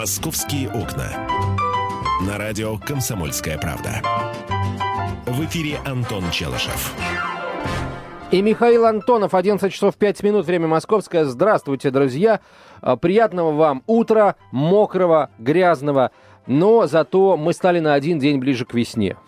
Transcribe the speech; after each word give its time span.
«Московские 0.00 0.70
окна». 0.70 1.10
На 2.26 2.38
радио 2.38 2.78
«Комсомольская 2.78 3.58
правда». 3.58 4.00
В 5.26 5.44
эфире 5.44 5.76
Антон 5.84 6.30
Челышев. 6.30 6.94
И 8.30 8.40
Михаил 8.40 8.86
Антонов, 8.86 9.34
11 9.34 9.70
часов 9.70 9.96
5 9.96 10.22
минут, 10.22 10.46
время 10.46 10.68
московское. 10.68 11.26
Здравствуйте, 11.26 11.90
друзья. 11.90 12.40
А, 12.80 12.96
приятного 12.96 13.52
вам 13.52 13.82
утра, 13.86 14.36
мокрого, 14.52 15.28
грязного. 15.38 16.12
Но 16.46 16.86
зато 16.86 17.36
мы 17.36 17.52
стали 17.52 17.80
на 17.80 17.92
один 17.92 18.18
день 18.18 18.38
ближе 18.38 18.64
к 18.64 18.72
весне. 18.72 19.18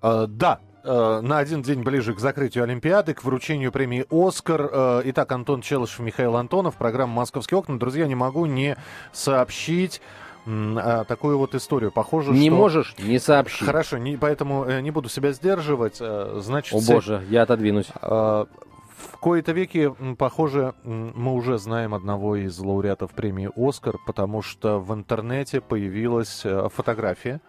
Uh, 0.00 0.26
да, 0.26 0.60
Э, 0.84 1.20
на 1.22 1.38
один 1.38 1.62
день 1.62 1.82
ближе 1.82 2.12
к 2.12 2.20
закрытию 2.20 2.64
Олимпиады, 2.64 3.14
к 3.14 3.24
вручению 3.24 3.72
премии 3.72 4.04
«Оскар». 4.10 4.68
Э, 4.70 5.02
итак, 5.06 5.32
Антон 5.32 5.62
Челышев, 5.62 6.00
Михаил 6.00 6.36
Антонов, 6.36 6.74
программа 6.74 7.14
«Московские 7.14 7.58
окна». 7.58 7.78
Друзья, 7.78 8.06
не 8.06 8.14
могу 8.14 8.44
не 8.44 8.76
сообщить 9.10 10.02
а, 10.46 11.04
такую 11.04 11.38
вот 11.38 11.54
историю. 11.54 11.90
Похоже, 11.90 12.32
не 12.32 12.50
что... 12.50 12.56
можешь, 12.56 12.94
не 12.98 13.18
сообщи. 13.18 13.64
Хорошо, 13.64 13.96
не, 13.96 14.18
поэтому 14.18 14.66
э, 14.66 14.82
не 14.82 14.90
буду 14.90 15.08
себя 15.08 15.32
сдерживать. 15.32 15.96
Значит, 15.96 16.74
О 16.74 16.92
боже, 16.92 17.24
я 17.30 17.44
отодвинусь. 17.44 17.88
В 18.02 19.18
кои-то 19.18 19.52
веки, 19.52 19.92
похоже, 20.18 20.74
мы 20.84 21.32
уже 21.32 21.56
знаем 21.56 21.94
одного 21.94 22.36
из 22.36 22.58
лауреатов 22.58 23.12
премии 23.12 23.50
«Оскар», 23.56 23.96
потому 24.06 24.42
что 24.42 24.80
в 24.80 24.92
интернете 24.92 25.62
появилась 25.62 26.44
фотография 26.72 27.40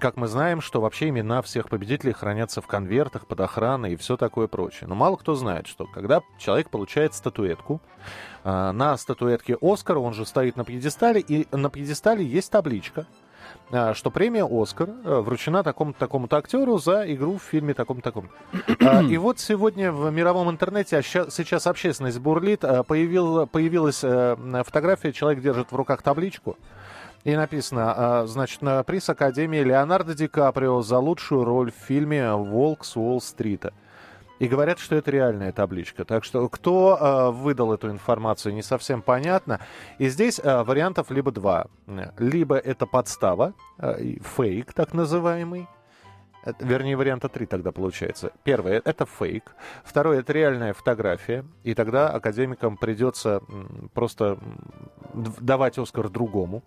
как 0.00 0.16
мы 0.16 0.26
знаем, 0.26 0.60
что 0.60 0.80
вообще 0.80 1.10
имена 1.10 1.42
всех 1.42 1.68
победителей 1.68 2.12
хранятся 2.12 2.62
в 2.62 2.66
конвертах 2.66 3.26
под 3.26 3.40
охраной 3.40 3.92
и 3.92 3.96
все 3.96 4.16
такое 4.16 4.46
прочее. 4.46 4.88
Но 4.88 4.94
мало 4.94 5.16
кто 5.16 5.34
знает, 5.34 5.66
что 5.66 5.86
когда 5.86 6.22
человек 6.38 6.70
получает 6.70 7.14
статуэтку, 7.14 7.80
а, 8.42 8.72
на 8.72 8.96
статуэтке 8.96 9.58
Оскар, 9.60 9.98
он 9.98 10.14
же 10.14 10.24
стоит 10.24 10.56
на 10.56 10.64
пьедестале, 10.64 11.20
и 11.20 11.46
на 11.54 11.68
пьедестале 11.68 12.24
есть 12.24 12.50
табличка, 12.50 13.06
а, 13.70 13.92
что 13.92 14.10
премия 14.10 14.44
«Оскар» 14.44 14.88
э, 14.88 15.20
вручена 15.20 15.62
такому-то 15.62 15.98
такому-то 15.98 16.38
актеру 16.38 16.78
за 16.78 17.04
игру 17.12 17.36
в 17.36 17.42
фильме 17.42 17.74
таком-то 17.74 18.02
таком. 18.02 18.30
А, 18.80 19.02
и 19.02 19.16
вот 19.18 19.38
сегодня 19.38 19.92
в 19.92 20.10
мировом 20.10 20.50
интернете, 20.50 20.96
а 20.96 21.02
сейчас 21.02 21.66
общественность 21.66 22.18
бурлит, 22.18 22.62
появил, 22.86 23.46
появилась 23.46 24.00
э, 24.02 24.36
фотография, 24.64 25.12
человек 25.12 25.42
держит 25.42 25.70
в 25.70 25.76
руках 25.76 26.02
табличку, 26.02 26.56
и 27.24 27.36
написано, 27.36 27.94
а, 27.96 28.26
значит, 28.26 28.62
на 28.62 28.82
приз 28.82 29.08
Академии 29.08 29.60
Леонардо 29.60 30.14
Ди 30.14 30.26
Каприо 30.26 30.80
за 30.82 30.98
лучшую 30.98 31.44
роль 31.44 31.70
в 31.70 31.74
фильме 31.74 32.32
«Волк 32.32 32.84
с 32.84 32.96
Уолл-стрита». 32.96 33.74
И 34.38 34.48
говорят, 34.48 34.78
что 34.78 34.96
это 34.96 35.10
реальная 35.10 35.52
табличка. 35.52 36.06
Так 36.06 36.24
что 36.24 36.48
кто 36.48 36.96
э, 36.98 37.30
выдал 37.30 37.74
эту 37.74 37.90
информацию, 37.90 38.54
не 38.54 38.62
совсем 38.62 39.02
понятно. 39.02 39.60
И 39.98 40.08
здесь 40.08 40.40
э, 40.42 40.62
вариантов 40.62 41.10
либо 41.10 41.30
два. 41.30 41.66
Либо 42.16 42.56
это 42.56 42.86
подстава, 42.86 43.52
э, 43.76 44.16
фейк 44.22 44.72
так 44.72 44.94
называемый. 44.94 45.68
Это, 46.42 46.64
вернее, 46.64 46.96
варианта 46.96 47.28
три 47.28 47.44
тогда 47.44 47.70
получается. 47.70 48.32
Первое– 48.42 48.80
это 48.86 49.04
фейк. 49.04 49.54
Второе– 49.84 50.20
это 50.20 50.32
реальная 50.32 50.72
фотография. 50.72 51.44
И 51.62 51.74
тогда 51.74 52.08
академикам 52.08 52.78
придется 52.78 53.42
просто 53.92 54.38
давать 55.12 55.76
Оскар 55.76 56.08
другому 56.08 56.62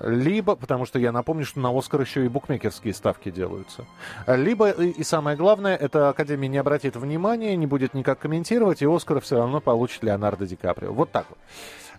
либо, 0.00 0.56
потому 0.56 0.84
что 0.84 0.98
я 0.98 1.12
напомню, 1.12 1.44
что 1.44 1.60
на 1.60 1.76
Оскар 1.76 2.00
еще 2.00 2.24
и 2.24 2.28
букмекерские 2.28 2.92
ставки 2.92 3.30
делаются. 3.30 3.84
Либо, 4.26 4.70
и 4.70 5.02
самое 5.02 5.36
главное, 5.36 5.76
эта 5.76 6.08
Академия 6.08 6.48
не 6.48 6.58
обратит 6.58 6.96
внимания, 6.96 7.56
не 7.56 7.66
будет 7.66 7.94
никак 7.94 8.18
комментировать, 8.18 8.82
и 8.82 8.86
Оскар 8.86 9.20
все 9.20 9.38
равно 9.38 9.60
получит 9.60 10.02
Леонардо 10.02 10.46
Ди 10.46 10.56
Каприо. 10.56 10.92
Вот 10.92 11.10
так 11.10 11.26
вот. 11.28 11.38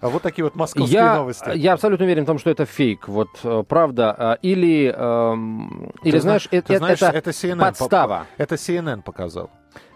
А 0.01 0.09
вот 0.09 0.23
такие 0.23 0.43
вот 0.43 0.55
московские 0.55 0.99
я, 0.99 1.15
новости. 1.17 1.51
Я 1.55 1.73
абсолютно 1.73 2.05
уверен 2.05 2.23
в 2.23 2.25
том, 2.25 2.39
что 2.39 2.49
это 2.49 2.65
фейк. 2.65 3.07
Вот 3.07 3.29
э, 3.43 3.63
правда. 3.67 4.15
А, 4.17 4.33
или, 4.41 4.91
эм, 4.91 5.91
или 6.03 6.17
знаешь, 6.17 6.47
ты 6.49 6.57
это, 6.57 6.77
знаешь, 6.79 7.01
это, 7.01 7.15
это 7.15 7.29
CNN 7.29 7.59
подстава. 7.59 8.25
Это 8.37 8.55
CNN 8.55 9.03
показал. 9.03 9.51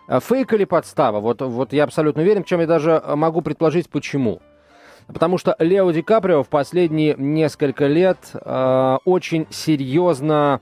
Фейк 0.07 0.53
или 0.53 0.65
подстава? 0.65 1.19
Вот, 1.19 1.41
вот 1.41 1.73
я 1.73 1.83
абсолютно 1.83 2.21
уверен, 2.21 2.43
причем 2.43 2.59
я 2.59 2.67
даже 2.67 3.01
могу 3.15 3.41
предположить, 3.41 3.89
почему. 3.89 4.41
Потому 5.07 5.37
что 5.37 5.55
Лео 5.59 5.91
Ди 5.91 6.01
Каприо 6.01 6.43
в 6.43 6.49
последние 6.49 7.15
несколько 7.17 7.87
лет 7.87 8.17
э, 8.33 8.97
очень 9.05 9.47
серьезно, 9.51 10.61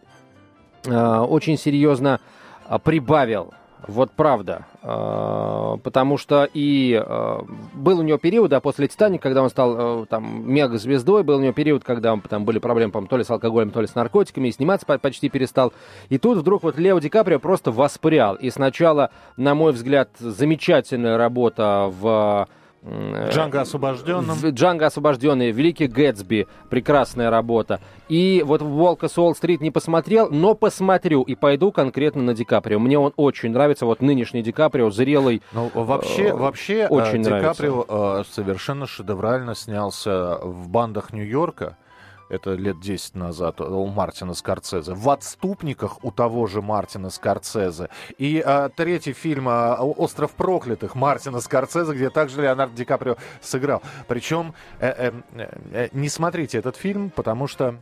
э, 0.86 1.18
очень 1.20 1.58
серьезно 1.58 2.20
э, 2.68 2.78
прибавил. 2.80 3.54
Вот 3.88 4.12
правда. 4.12 4.66
Э, 4.82 5.78
потому 5.84 6.18
что 6.18 6.48
и 6.54 7.02
э, 7.06 7.40
был 7.74 8.00
у 8.00 8.02
него 8.02 8.18
период, 8.18 8.50
да, 8.50 8.60
после 8.60 8.88
«Титаника», 8.88 9.24
когда 9.24 9.44
он 9.44 9.50
стал 9.50 10.04
э, 10.04 10.06
там 10.08 10.50
мега-звездой, 10.50 11.24
был 11.24 11.38
у 11.38 11.42
него 11.42 11.54
период, 11.54 11.84
когда 11.84 12.18
там 12.30 12.46
были 12.46 12.60
проблемы, 12.60 12.92
по 12.92 13.02
то 13.02 13.18
ли 13.18 13.24
с 13.24 13.30
алкоголем, 13.30 13.72
то 13.72 13.82
ли 13.82 13.88
с 13.88 13.96
наркотиками, 13.96 14.50
и 14.50 14.52
сниматься 14.52 14.86
почти 14.86 15.30
перестал. 15.30 15.74
И 16.10 16.18
тут 16.18 16.38
вдруг 16.38 16.64
вот 16.64 16.78
Лео 16.78 17.00
Ди 17.00 17.10
Каприо 17.10 17.40
просто 17.40 17.72
воспрял. 17.72 18.36
И 18.36 18.50
сначала, 18.50 19.10
на 19.38 19.56
мой 19.56 19.72
взгляд, 19.72 20.10
замечательная 20.20 21.18
работа 21.18 21.90
в 21.92 22.48
Джанго 22.86 23.62
освобожденным. 23.62 24.38
Джанго 24.50 24.86
освобожденный, 24.86 25.52
Великий 25.52 25.88
Гэтсби, 25.88 26.48
прекрасная 26.70 27.30
работа. 27.30 27.80
И 28.10 28.44
вот 28.46 28.62
Волка 28.62 29.08
с 29.08 29.18
Уолл-стрит 29.18 29.62
не 29.62 29.72
посмотрел, 29.72 30.30
но 30.30 30.54
посмотрю 30.54 31.24
и 31.24 31.36
пойду 31.36 31.72
конкретно 31.72 32.22
на 32.22 32.34
Ди 32.34 32.44
Каприо. 32.44 32.80
Мне 32.80 33.00
он 33.00 33.14
очень 33.16 33.52
нравится, 33.52 33.86
вот 33.86 34.02
нынешний 34.02 34.44
Ди 34.44 34.52
Каприо, 34.52 34.90
зрелый. 34.90 35.42
Ну, 35.54 35.72
вообще, 35.74 36.28
э, 36.28 36.34
вообще 36.34 36.88
очень 36.88 37.22
э, 37.22 37.24
Ди 37.24 37.30
Каприо 37.30 37.86
э, 37.88 38.24
совершенно 38.30 38.86
шедеврально 38.86 39.56
снялся 39.56 40.40
в 40.42 40.68
бандах 40.68 41.14
Нью-Йорка 41.14 41.78
это 42.30 42.54
лет 42.54 42.80
10 42.80 43.16
назад, 43.16 43.62
у 43.62 43.86
Мартина 43.88 44.34
Скорцезе. 44.34 44.94
В 44.94 45.10
«Отступниках» 45.10 46.04
у 46.04 46.12
того 46.12 46.48
же 46.48 46.62
Мартина 46.62 47.10
Скорцезе. 47.10 47.90
И 48.18 48.42
а, 48.46 48.70
третий 48.70 49.14
фильм 49.14 49.48
а, 49.50 49.78
«Остров 49.82 50.32
проклятых» 50.32 50.96
Мартина 50.96 51.40
Скорцезе, 51.40 51.94
где 51.94 52.10
также 52.10 52.42
Леонардо 52.42 52.76
Ди 52.76 52.86
Каприо 52.86 53.18
сыграл. 53.42 53.82
Причем 54.08 54.54
э, 54.80 55.12
э, 55.12 55.12
э, 55.72 55.90
не 55.92 56.10
смотрите 56.10 56.58
этот 56.58 56.76
фильм, 56.76 57.10
потому 57.10 57.48
что 57.48 57.78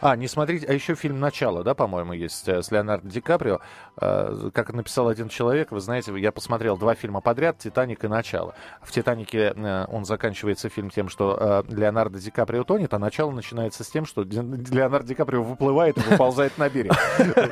а, 0.00 0.14
не 0.14 0.28
смотрите, 0.28 0.66
а 0.66 0.72
еще 0.72 0.94
фильм 0.94 1.18
«Начало», 1.18 1.64
да, 1.64 1.74
по-моему, 1.74 2.12
есть 2.12 2.48
э, 2.48 2.62
с 2.62 2.70
Леонардо 2.70 3.08
Ди 3.08 3.20
Каприо. 3.20 3.60
Э, 4.00 4.50
как 4.52 4.72
написал 4.72 5.08
один 5.08 5.28
человек, 5.28 5.72
вы 5.72 5.80
знаете, 5.80 6.12
я 6.18 6.32
посмотрел 6.32 6.76
два 6.76 6.94
фильма 6.94 7.20
подряд, 7.20 7.58
«Титаник» 7.58 8.04
и 8.04 8.08
«Начало». 8.08 8.54
В 8.82 8.92
«Титанике» 8.92 9.52
э, 9.54 9.86
он 9.88 10.04
заканчивается 10.04 10.68
фильм 10.68 10.90
тем, 10.90 11.08
что 11.08 11.64
Леонардо 11.68 12.18
Ди 12.18 12.30
Каприо 12.30 12.64
тонет, 12.64 12.94
а 12.94 12.98
«Начало» 12.98 13.30
начинается 13.30 13.84
с 13.84 13.88
тем, 13.88 14.06
что 14.06 14.22
Леонардо 14.22 15.08
Ди 15.08 15.14
Каприо 15.14 15.42
выплывает 15.42 15.98
и 15.98 16.00
выползает 16.00 16.56
на 16.58 16.68
берег. 16.68 16.92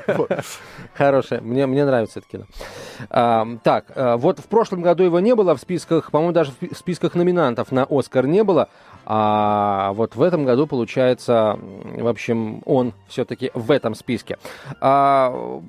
Хорошее, 0.95 1.41
мне, 1.41 1.67
мне 1.67 1.85
нравится 1.85 2.21
это 2.21 2.29
кино. 2.29 3.59
Так, 3.63 3.87
вот 3.97 4.39
в 4.39 4.47
прошлом 4.47 4.83
году 4.83 5.05
его 5.05 5.21
не 5.21 5.35
было 5.35 5.55
в 5.55 5.61
списках, 5.61 6.11
по-моему, 6.11 6.33
даже 6.33 6.53
в 6.61 6.77
списках 6.77 7.15
номинантов 7.15 7.73
на 7.73 7.87
«Оскар» 7.89 8.27
не 8.27 8.45
было, 8.45 8.69
а 9.05 9.93
вот 9.93 10.17
в 10.17 10.23
этом 10.23 10.45
году, 10.45 10.67
получается, 10.67 11.59
в 11.61 12.09
общем, 12.09 12.63
он 12.65 12.93
все-таки 13.09 13.53
в 13.55 13.71
этом 13.71 13.95
списке. 13.95 14.37
А, 14.81 15.63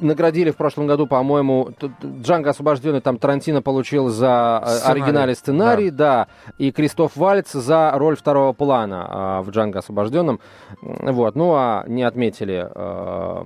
наградили 0.00 0.50
в 0.50 0.56
прошлом 0.56 0.86
году, 0.86 1.06
по-моему, 1.06 1.70
Джанго 2.22 2.50
освобожденный, 2.50 3.00
там 3.00 3.18
Тарантино 3.18 3.62
получил 3.62 4.08
за 4.08 4.62
э, 4.64 4.68
сценарий. 4.68 5.00
оригинальный 5.00 5.34
сценарий, 5.34 5.90
да. 5.90 6.26
да, 6.48 6.54
и 6.58 6.70
Кристоф 6.70 7.16
Вальц 7.16 7.52
за 7.52 7.92
роль 7.94 8.16
второго 8.16 8.52
плана 8.52 9.06
а, 9.08 9.42
в 9.42 9.50
Джанго 9.50 9.80
освобожденном. 9.80 10.40
Вот, 10.82 11.34
ну 11.34 11.54
а 11.54 11.84
не 11.86 12.02
отметили 12.02 12.68
э, 12.74 13.44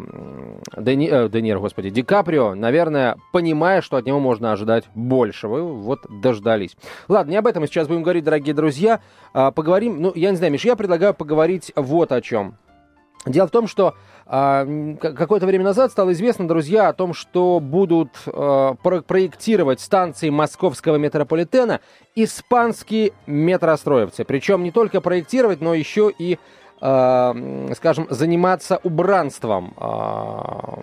Дени, 0.77 1.09
э, 1.11 1.29
Денир, 1.29 1.59
господи, 1.59 1.91
Ди 1.91 2.03
Каприо, 2.03 2.55
наверное, 2.55 3.17
понимая, 3.33 3.81
что 3.81 3.97
от 3.97 4.07
него 4.07 4.21
можно 4.21 4.53
ожидать 4.53 4.85
большего. 4.95 5.63
Вот 5.63 6.01
дождались. 6.09 6.77
Ладно, 7.09 7.31
не 7.31 7.37
об 7.37 7.47
этом 7.47 7.63
мы 7.63 7.67
сейчас 7.67 7.89
будем 7.89 8.03
говорить, 8.03 8.25
дорогие 8.25 8.55
друзья. 8.55 9.01
А, 9.33 9.51
поговорим, 9.51 10.01
ну, 10.01 10.13
я 10.15 10.31
не 10.31 10.37
знаю, 10.37 10.53
Миш, 10.53 10.65
я 10.65 10.77
предлагаю 10.77 11.15
поговорить 11.15 11.73
вот 11.77 12.13
о 12.13 12.21
чем. 12.21 12.57
Дело 13.25 13.47
в 13.47 13.51
том, 13.51 13.69
что 13.69 13.95
какое-то 14.33 15.45
время 15.45 15.65
назад 15.65 15.93
стало 15.93 16.13
известно, 16.13 16.49
друзья, 16.49 16.89
о 16.89 16.95
том, 16.95 17.13
что 17.13 17.61
будут 17.61 18.09
э, 18.25 18.75
про 18.83 19.03
проектировать 19.03 19.79
станции 19.81 20.31
московского 20.31 20.97
метрополитена 20.97 21.81
испанские 22.15 23.13
метростроевцы. 23.27 24.25
Причем 24.25 24.63
не 24.63 24.71
только 24.71 25.03
проектировать, 25.03 25.61
но 25.61 25.75
еще 25.75 26.11
и, 26.19 26.39
э, 26.81 27.69
скажем, 27.77 28.07
заниматься 28.09 28.81
убранством. 28.83 29.75
Э, 29.77 30.81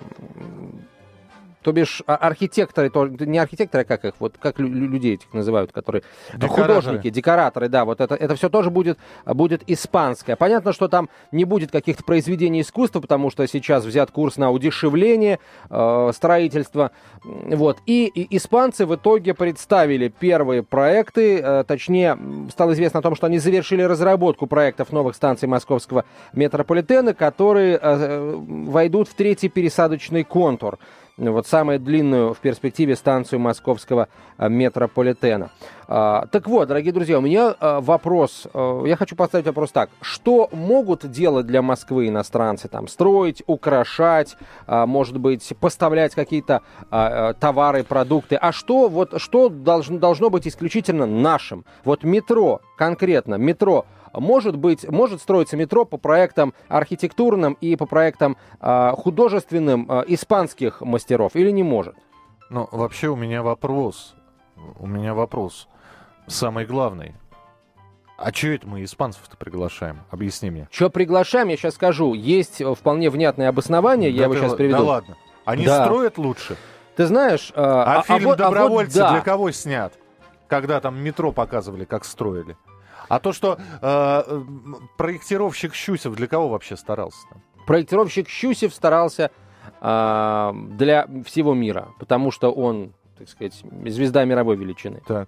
то 1.62 1.72
бишь 1.72 2.02
а, 2.08 2.16
архитекторы, 2.16 2.90
то, 2.90 3.08
не 3.08 3.38
архитекторы, 3.38 3.84
а 3.84 3.86
как 3.86 4.06
их, 4.06 4.14
вот 4.20 4.36
как 4.40 4.60
людей 4.60 5.16
этих 5.16 5.34
называют, 5.34 5.72
которые 5.72 6.04
декораторы. 6.34 6.82
художники, 6.82 7.10
декораторы, 7.10 7.70
да, 7.70 7.86
вот 7.86 8.02
это, 8.02 8.16
это 8.16 8.36
все 8.36 8.50
тоже 8.50 8.70
будет, 8.70 8.98
будет 9.26 9.64
испанское. 9.68 10.36
Понятно, 10.36 10.74
что 10.74 10.88
там 10.88 11.10
не 11.32 11.46
будет 11.46 11.72
каких-то 11.72 12.04
произведений 12.04 12.62
искусства, 12.62 13.02
потому 13.02 13.30
что 13.30 13.46
сейчас 13.48 13.84
взят 13.84 14.12
курс 14.12 14.38
на 14.38 14.52
удешевление 14.52 15.40
э, 15.70 16.12
строительства, 16.14 16.92
вот. 17.24 17.80
И, 17.86 18.06
и 18.06 18.38
испанцы 18.38 18.86
в 18.86 18.96
итоге 18.96 19.34
представили 19.34 20.08
первые 20.08 20.64
проекты, 20.64 21.40
э, 21.40 21.64
точнее, 21.68 22.18
стало 22.52 22.74
известно 22.74 23.00
о 23.00 23.04
том, 23.04 23.16
что 23.16 23.28
они 23.28 23.40
завершили 23.40 23.82
разработку 23.82 24.48
проектов 24.48 24.92
новых 24.92 25.16
станций 25.16 25.48
московского 25.48 26.06
метрополитена, 26.34 27.14
которые 27.14 27.76
э, 27.76 27.80
э 27.82 28.36
войдут 28.40 29.10
в 29.10 29.14
третий 29.14 29.50
пересадочный 29.50 30.24
контур 30.24 30.80
вот 31.20 31.48
самую 31.48 31.80
длинную 31.80 32.34
в 32.34 32.40
перспективе 32.40 32.96
станцию 32.96 33.40
московского 33.40 34.08
э, 34.38 34.50
метрополитена. 34.50 35.52
А, 35.88 36.28
так 36.32 36.48
вот, 36.48 36.68
дорогие 36.68 36.94
друзья, 36.94 37.18
у 37.18 37.22
меня 37.22 37.56
э, 37.60 37.80
вопрос, 37.82 38.48
я 38.54 38.96
хочу 38.96 39.16
поставить 39.16 39.46
вопрос 39.46 39.72
так. 39.72 39.90
Что 40.02 40.50
могут 40.52 41.10
делать 41.10 41.46
для 41.46 41.62
Москвы 41.62 42.08
иностранцы? 42.08 42.68
Там, 42.68 42.88
строить, 42.88 43.44
украшать, 43.48 44.38
может 44.68 45.18
быть, 45.18 45.54
поставлять 45.60 46.16
какие-то 46.16 46.62
товары, 47.40 47.84
продукты. 47.84 48.36
А 48.36 48.52
что, 48.52 48.88
вот, 48.88 49.20
что 49.22 49.50
должно, 49.50 49.98
должно 49.98 50.30
быть 50.30 50.48
исключительно 50.48 51.06
нашим? 51.06 51.66
Вот 51.84 52.04
метро, 52.04 52.62
конкретно, 52.78 53.36
метро– 53.36 53.86
может 54.14 54.56
быть, 54.56 54.88
может 54.90 55.22
строиться 55.22 55.58
метро 55.58 55.86
по 55.86 55.98
проектам 55.98 56.54
архитектурным 56.68 57.58
и 57.62 57.76
по 57.76 57.86
проектам 57.86 58.38
э, 58.60 58.92
художественным 58.98 59.86
э, 59.90 60.04
испанских 60.08 60.82
мастеров 60.82 61.36
или 61.36 61.52
не 61.52 61.64
может? 61.64 61.96
Ну, 62.50 62.68
вообще 62.72 63.08
у 63.10 63.16
меня 63.16 63.44
вопрос. 63.44 64.16
У 64.78 64.88
меня 64.88 65.14
вопрос. 65.14 65.68
Самый 66.28 66.66
главный. 66.66 67.16
А 68.18 68.34
что 68.34 68.48
это 68.48 68.68
мы 68.68 68.84
испанцев-то 68.84 69.38
приглашаем? 69.38 70.02
Объясни 70.10 70.50
мне. 70.50 70.68
Что 70.72 70.90
приглашаем, 70.90 71.48
я 71.48 71.56
сейчас 71.56 71.76
скажу. 71.76 72.14
Есть 72.14 72.62
вполне 72.62 73.10
внятное 73.10 73.48
обоснование, 73.48 74.12
да 74.12 74.18
я 74.18 74.24
его 74.24 74.36
сейчас 74.36 74.56
приведу. 74.56 74.80
Да 74.80 74.84
ладно. 74.84 75.18
Они 75.46 75.66
да. 75.66 75.86
строят 75.86 76.18
лучше. 76.18 76.58
Ты 76.96 77.06
знаешь... 77.06 77.52
Э, 77.56 77.62
а, 77.62 78.00
а 78.00 78.02
фильм 78.02 78.28
а 78.28 78.30
вот, 78.32 78.38
«Добровольцы» 78.38 78.98
а 78.98 79.04
вот, 79.04 79.08
да. 79.08 79.12
для 79.14 79.22
кого 79.22 79.52
снят? 79.52 79.94
Когда 80.48 80.82
там 80.82 81.02
метро 81.02 81.32
показывали, 81.32 81.86
как 81.86 82.04
строили. 82.04 82.58
А 83.10 83.20
то, 83.20 83.34
что 83.34 83.58
э, 83.82 84.42
проектировщик 84.98 85.74
Щусев 85.74 86.16
для 86.16 86.28
кого 86.28 86.48
вообще 86.50 86.78
старался? 86.78 87.28
Проектировщик 87.66 88.30
Щусев 88.30 88.74
старался 88.74 89.32
э, 89.82 90.52
для 90.78 91.08
всего 91.26 91.54
мира, 91.54 91.90
потому 92.00 92.32
что 92.32 92.52
он 92.52 92.94
так 93.20 93.28
сказать, 93.28 93.54
звезда 93.86 94.24
мировой 94.24 94.56
величины. 94.56 95.02
Так. 95.06 95.28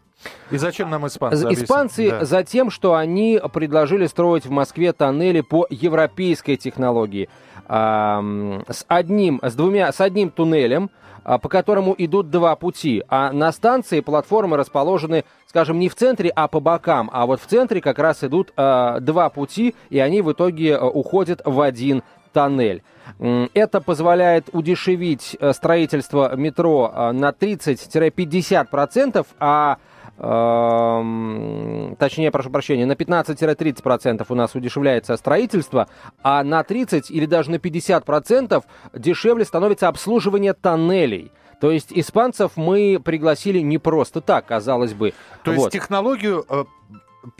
И 0.50 0.58
зачем 0.58 0.90
нам 0.90 1.06
испанцы? 1.06 1.46
Испанцы 1.50 2.10
да. 2.10 2.26
за 2.26 2.44
тем, 2.44 2.70
что 2.70 2.96
они 2.96 3.40
предложили 3.52 4.06
строить 4.06 4.46
в 4.46 4.50
Москве 4.50 4.94
тоннели 4.94 5.42
по 5.42 5.68
европейской 5.70 6.56
технологии. 6.56 7.28
А, 7.68 8.24
с 8.70 8.86
одним, 8.88 9.42
с 9.44 9.54
двумя, 9.56 9.92
с 9.92 10.00
одним 10.00 10.30
туннелем, 10.30 10.90
а, 11.24 11.38
по 11.38 11.50
которому 11.50 11.94
идут 11.98 12.30
два 12.30 12.56
пути. 12.56 13.04
А 13.10 13.34
на 13.34 13.52
станции 13.52 14.00
платформы 14.00 14.56
расположены, 14.56 15.26
скажем, 15.48 15.78
не 15.78 15.90
в 15.90 15.96
центре, 15.96 16.32
а 16.34 16.48
по 16.48 16.62
бокам. 16.62 17.10
А 17.12 17.26
вот 17.26 17.42
в 17.42 17.46
центре 17.46 17.82
как 17.82 18.00
раз 18.00 18.24
идут 18.24 18.54
э, 18.56 18.98
два 19.02 19.30
пути, 19.30 19.76
и 19.90 20.00
они 20.00 20.22
в 20.22 20.32
итоге 20.32 20.72
э, 20.72 20.80
уходят 20.80 21.42
в 21.44 21.60
один 21.60 22.04
тоннель. 22.32 22.84
Это 23.20 23.82
позволяет 23.82 24.50
удешевить 24.54 25.36
э, 25.40 25.54
строительство 25.54 26.36
метро 26.36 27.12
на 27.14 27.30
30-50%, 27.30 29.26
а 29.40 29.78
Эм, 30.24 31.96
точнее, 31.98 32.30
прошу 32.30 32.52
прощения, 32.52 32.86
на 32.86 32.92
15-30% 32.92 34.24
у 34.30 34.36
нас 34.36 34.54
удешевляется 34.54 35.18
строительство, 35.18 35.88
а 36.22 36.44
на 36.44 36.64
30 36.64 37.10
или 37.10 37.26
даже 37.26 37.50
на 37.50 37.56
50% 37.56 38.64
дешевле 38.94 39.46
становится 39.46 39.88
обслуживание 39.88 40.54
тоннелей. 40.54 41.32
То 41.60 41.72
есть 41.72 41.92
испанцев 41.92 42.52
мы 42.56 43.02
пригласили 43.04 43.60
не 43.60 43.80
просто 43.80 44.22
так, 44.22 44.46
казалось 44.46 44.94
бы. 44.94 45.14
То 45.44 45.54
вот. 45.54 45.56
есть 45.56 45.70
технологию 45.72 46.46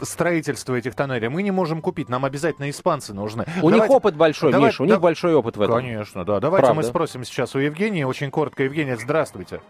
строительства 0.02 0.76
этих 0.76 0.96
тоннелей 0.96 1.30
мы 1.30 1.44
не 1.44 1.52
можем 1.52 1.82
купить. 1.82 2.10
Нам 2.10 2.26
обязательно 2.26 2.70
испанцы 2.70 3.14
нужны. 3.14 3.46
У 3.62 3.70
Давайте... 3.70 3.82
них 3.82 3.90
опыт 3.90 4.16
большой, 4.16 4.52
Давай... 4.52 4.70
Миша, 4.70 4.84
у 4.84 4.86
да... 4.86 4.94
них 4.94 5.02
большой 5.02 5.34
опыт 5.34 5.58
в 5.58 5.62
этом. 5.62 5.76
Конечно, 5.76 6.26
да. 6.26 6.40
Давайте 6.40 6.66
Правда. 6.66 6.82
мы 6.82 6.84
спросим 6.84 7.24
сейчас 7.24 7.56
у 7.56 7.60
Евгении. 7.60 8.04
Очень 8.04 8.32
коротко, 8.32 8.64
Евгения, 8.64 8.98
здравствуйте. 8.98 9.62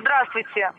Здравствуйте. 0.00 0.72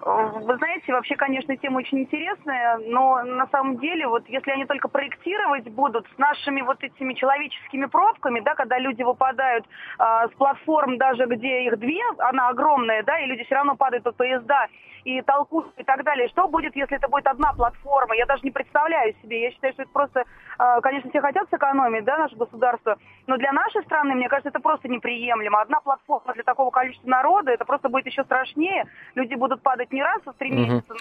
Вы 0.00 0.56
знаете, 0.56 0.92
вообще, 0.92 1.14
конечно, 1.16 1.56
тема 1.56 1.78
очень 1.78 2.00
интересная, 2.00 2.78
но 2.78 3.22
на 3.22 3.46
самом 3.48 3.78
деле, 3.78 4.08
вот 4.08 4.28
если 4.28 4.50
они 4.50 4.64
только 4.66 4.88
проектировать 4.88 5.68
будут 5.68 6.06
с 6.14 6.18
нашими 6.18 6.62
вот 6.62 6.82
этими 6.82 7.14
человеческими 7.14 7.86
пробками, 7.86 8.40
да, 8.40 8.54
когда 8.54 8.78
люди 8.78 9.02
выпадают 9.02 9.64
э, 9.66 10.28
с 10.28 10.32
платформ 10.36 10.98
даже, 10.98 11.26
где 11.26 11.64
их 11.64 11.78
две, 11.78 12.02
она 12.18 12.48
огромная, 12.48 13.02
да, 13.04 13.18
и 13.20 13.26
люди 13.26 13.44
все 13.44 13.54
равно 13.54 13.76
падают 13.76 14.04
под 14.04 14.16
поезда 14.16 14.66
и 15.04 15.20
толкут 15.22 15.72
и 15.76 15.84
так 15.84 16.02
далее. 16.02 16.28
Что 16.28 16.48
будет, 16.48 16.74
если 16.74 16.96
это 16.96 17.08
будет 17.08 17.26
одна 17.26 17.52
платформа? 17.52 18.14
Я 18.16 18.26
даже 18.26 18.42
не 18.42 18.50
представляю 18.50 19.14
себе. 19.22 19.42
Я 19.42 19.50
считаю, 19.52 19.72
что 19.74 19.82
это 19.82 19.92
просто, 19.92 20.24
э, 20.58 20.80
конечно, 20.82 21.10
все 21.10 21.20
хотят 21.20 21.48
сэкономить, 21.50 22.04
да, 22.04 22.18
наше 22.18 22.36
государство, 22.36 22.98
но 23.26 23.36
для 23.36 23.52
нашей 23.52 23.82
страны, 23.84 24.14
мне 24.14 24.28
кажется, 24.28 24.48
это 24.48 24.60
просто 24.60 24.88
неприемлемо. 24.88 25.60
Одна 25.60 25.80
платформа 25.80 26.32
для 26.34 26.42
такого 26.42 26.70
количества 26.70 27.08
народа, 27.08 27.52
это 27.52 27.64
просто 27.64 27.88
будет 27.88 28.06
еще 28.06 28.24
страшнее. 28.24 28.86
Люди 29.14 29.34
будут 29.34 29.62
падать 29.62 29.83
не 29.92 30.02
раз 30.02 30.20
в 30.24 30.32
три 30.38 30.50
угу. 30.52 30.60
месяца 30.60 30.94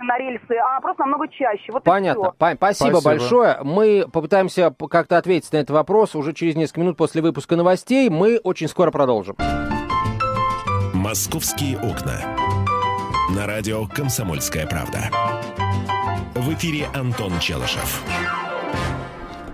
на, 0.00 0.06
на 0.06 0.18
рельсы, 0.18 0.54
а 0.56 0.80
просто 0.80 1.02
намного 1.02 1.28
чаще. 1.28 1.72
Вот 1.72 1.84
Понятно. 1.84 2.32
Спасибо, 2.36 2.56
Спасибо 2.56 3.00
большое. 3.02 3.58
Мы 3.62 4.06
попытаемся 4.12 4.74
как-то 4.90 5.18
ответить 5.18 5.52
на 5.52 5.58
этот 5.58 5.70
вопрос 5.70 6.14
уже 6.14 6.32
через 6.32 6.56
несколько 6.56 6.80
минут 6.80 6.96
после 6.96 7.22
выпуска 7.22 7.56
новостей. 7.56 8.08
Мы 8.10 8.38
очень 8.42 8.68
скоро 8.68 8.90
продолжим. 8.90 9.36
«Московские 10.94 11.76
окна». 11.78 12.14
На 13.36 13.46
радио 13.46 13.86
«Комсомольская 13.86 14.66
правда». 14.66 15.10
В 16.34 16.52
эфире 16.54 16.86
Антон 16.94 17.38
Челышев. 17.40 18.02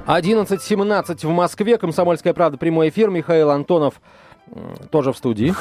11.17 0.06 1.26
в 1.26 1.30
Москве. 1.30 1.76
«Комсомольская 1.76 2.34
правда». 2.34 2.58
Прямой 2.58 2.88
эфир. 2.88 3.10
Михаил 3.10 3.50
Антонов 3.50 4.00
тоже 4.90 5.12
в 5.12 5.16
студии. 5.16 5.54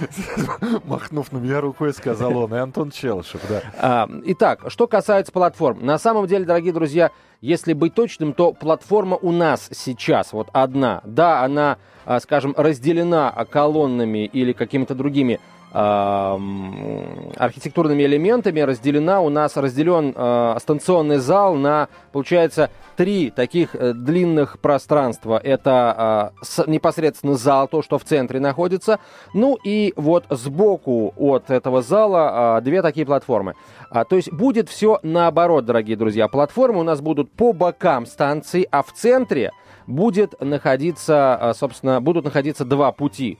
Махнув 0.84 1.32
на 1.32 1.38
меня 1.38 1.60
рукой, 1.60 1.92
сказал 1.92 2.36
он. 2.36 2.54
И 2.54 2.58
Антон 2.58 2.90
Челышев, 2.90 3.40
да. 3.48 3.62
А, 3.78 4.08
итак, 4.24 4.64
что 4.68 4.86
касается 4.86 5.32
платформ. 5.32 5.84
На 5.84 5.98
самом 5.98 6.26
деле, 6.26 6.44
дорогие 6.44 6.72
друзья, 6.72 7.10
если 7.40 7.72
быть 7.72 7.94
точным, 7.94 8.34
то 8.34 8.52
платформа 8.52 9.16
у 9.16 9.32
нас 9.32 9.68
сейчас 9.72 10.32
вот 10.32 10.48
одна. 10.52 11.00
Да, 11.04 11.42
она, 11.42 11.78
а, 12.04 12.20
скажем, 12.20 12.54
разделена 12.56 13.30
колоннами 13.50 14.26
или 14.26 14.52
какими-то 14.52 14.94
другими 14.94 15.40
архитектурными 15.72 18.02
элементами 18.02 18.60
разделена, 18.60 19.20
у 19.20 19.30
нас 19.30 19.56
разделен 19.56 20.12
э, 20.14 20.56
станционный 20.60 21.16
зал 21.16 21.54
на, 21.54 21.88
получается, 22.12 22.68
три 22.96 23.30
таких 23.30 23.74
э, 23.74 23.92
длинных 23.94 24.58
пространства. 24.60 25.40
Это 25.42 26.32
э, 26.40 26.44
с, 26.44 26.66
непосредственно 26.66 27.36
зал, 27.36 27.68
то, 27.68 27.82
что 27.82 27.98
в 27.98 28.04
центре 28.04 28.40
находится. 28.40 28.98
Ну 29.34 29.58
и 29.64 29.92
вот 29.96 30.24
сбоку 30.30 31.12
от 31.16 31.50
этого 31.50 31.82
зала 31.82 32.58
э, 32.58 32.62
две 32.62 32.82
такие 32.82 33.06
платформы. 33.06 33.54
А, 33.90 34.04
то 34.04 34.16
есть 34.16 34.32
будет 34.32 34.68
все 34.68 34.98
наоборот, 35.02 35.64
дорогие 35.64 35.96
друзья. 35.96 36.28
Платформы 36.28 36.80
у 36.80 36.84
нас 36.84 37.00
будут 37.00 37.30
по 37.32 37.52
бокам 37.52 38.06
станции, 38.06 38.66
а 38.70 38.82
в 38.82 38.92
центре 38.92 39.52
будет 39.86 40.40
находиться, 40.40 41.52
собственно, 41.56 42.00
будут 42.00 42.24
находиться 42.24 42.64
два 42.64 42.92
пути 42.92 43.38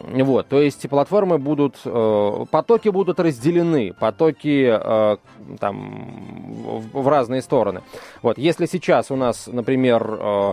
вот, 0.00 0.48
то 0.48 0.60
есть 0.60 0.88
платформы 0.88 1.38
будут, 1.38 1.80
э, 1.84 2.44
потоки 2.50 2.88
будут 2.88 3.18
разделены, 3.20 3.92
потоки 3.92 4.68
э, 4.70 5.16
там 5.58 6.82
в, 6.92 7.02
в 7.02 7.08
разные 7.08 7.42
стороны. 7.42 7.82
Вот, 8.22 8.38
если 8.38 8.66
сейчас 8.66 9.10
у 9.10 9.16
нас, 9.16 9.48
например, 9.48 10.06
э, 10.08 10.52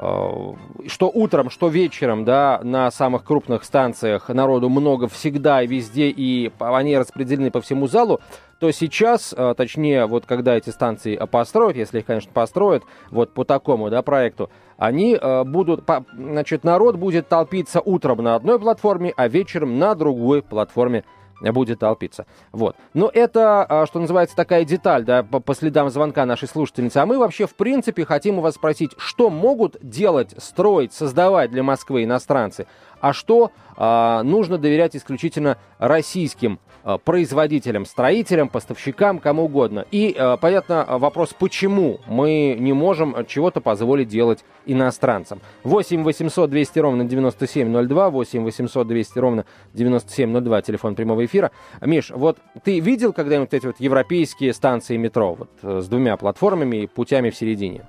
что 0.00 1.10
утром, 1.12 1.50
что 1.50 1.68
вечером, 1.68 2.24
да, 2.24 2.60
на 2.62 2.90
самых 2.90 3.22
крупных 3.22 3.64
станциях 3.64 4.30
народу 4.30 4.70
много 4.70 5.08
всегда 5.08 5.62
и 5.62 5.66
везде, 5.66 6.08
и 6.08 6.50
они 6.58 6.96
распределены 6.96 7.50
по 7.50 7.60
всему 7.60 7.86
залу, 7.86 8.20
то 8.60 8.70
сейчас, 8.70 9.34
э, 9.36 9.54
точнее, 9.56 10.06
вот 10.06 10.26
когда 10.26 10.56
эти 10.56 10.70
станции 10.70 11.16
построят, 11.30 11.76
если 11.76 12.00
их, 12.00 12.06
конечно, 12.06 12.30
построят, 12.32 12.82
вот 13.10 13.32
по 13.32 13.44
такому, 13.44 13.90
да, 13.90 14.02
проекту, 14.02 14.50
они 14.76 15.18
э, 15.20 15.44
будут, 15.44 15.84
значит, 16.14 16.62
народ 16.62 16.96
будет 16.96 17.28
толпиться 17.28 17.80
утром 17.80 18.22
на 18.22 18.34
одной 18.34 18.58
платформе, 18.58 19.12
а 19.16 19.28
вечером 19.28 19.78
на 19.78 19.94
другой 19.94 20.42
платформе 20.42 21.04
будет 21.40 21.78
толпиться. 21.78 22.26
Вот. 22.52 22.76
Но 22.94 23.10
это, 23.12 23.66
э, 23.68 23.86
что 23.86 24.00
называется, 24.00 24.36
такая 24.36 24.64
деталь, 24.64 25.04
да, 25.04 25.22
по, 25.22 25.40
по 25.40 25.54
следам 25.54 25.90
звонка 25.90 26.26
нашей 26.26 26.48
слушательницы. 26.48 26.98
А 26.98 27.06
мы 27.06 27.18
вообще, 27.18 27.46
в 27.46 27.54
принципе, 27.54 28.04
хотим 28.04 28.38
у 28.38 28.42
вас 28.42 28.54
спросить, 28.54 28.92
что 28.98 29.30
могут 29.30 29.76
делать, 29.80 30.34
строить, 30.38 30.92
создавать 30.92 31.50
для 31.50 31.62
Москвы 31.62 32.04
иностранцы? 32.04 32.66
А 33.00 33.12
что 33.12 33.50
э, 33.76 34.22
нужно 34.22 34.58
доверять 34.58 34.96
исключительно 34.96 35.58
российским 35.78 36.58
Э, 36.82 36.96
производителям, 36.96 37.84
строителям, 37.84 38.48
поставщикам, 38.48 39.18
кому 39.18 39.44
угодно. 39.44 39.84
И, 39.90 40.16
э, 40.16 40.36
понятно, 40.40 40.86
вопрос, 40.88 41.34
почему 41.38 42.00
мы 42.06 42.56
не 42.58 42.72
можем 42.72 43.26
чего-то 43.26 43.60
позволить 43.60 44.08
делать 44.08 44.44
иностранцам. 44.64 45.42
8 45.62 46.02
800 46.02 46.48
200 46.48 46.78
ровно 46.78 47.04
9702, 47.04 48.08
8 48.08 48.44
800 48.44 48.88
200 48.88 49.18
ровно 49.18 49.44
9702, 49.74 50.62
телефон 50.62 50.94
прямого 50.94 51.26
эфира. 51.26 51.50
Миш, 51.82 52.10
вот 52.10 52.38
ты 52.64 52.80
видел 52.80 53.12
когда-нибудь 53.12 53.52
эти 53.52 53.66
вот 53.66 53.76
европейские 53.78 54.54
станции 54.54 54.96
метро 54.96 55.34
вот, 55.34 55.50
э, 55.62 55.80
с 55.82 55.88
двумя 55.88 56.16
платформами 56.16 56.78
и 56.78 56.86
путями 56.86 57.28
в 57.28 57.36
середине? 57.36 57.82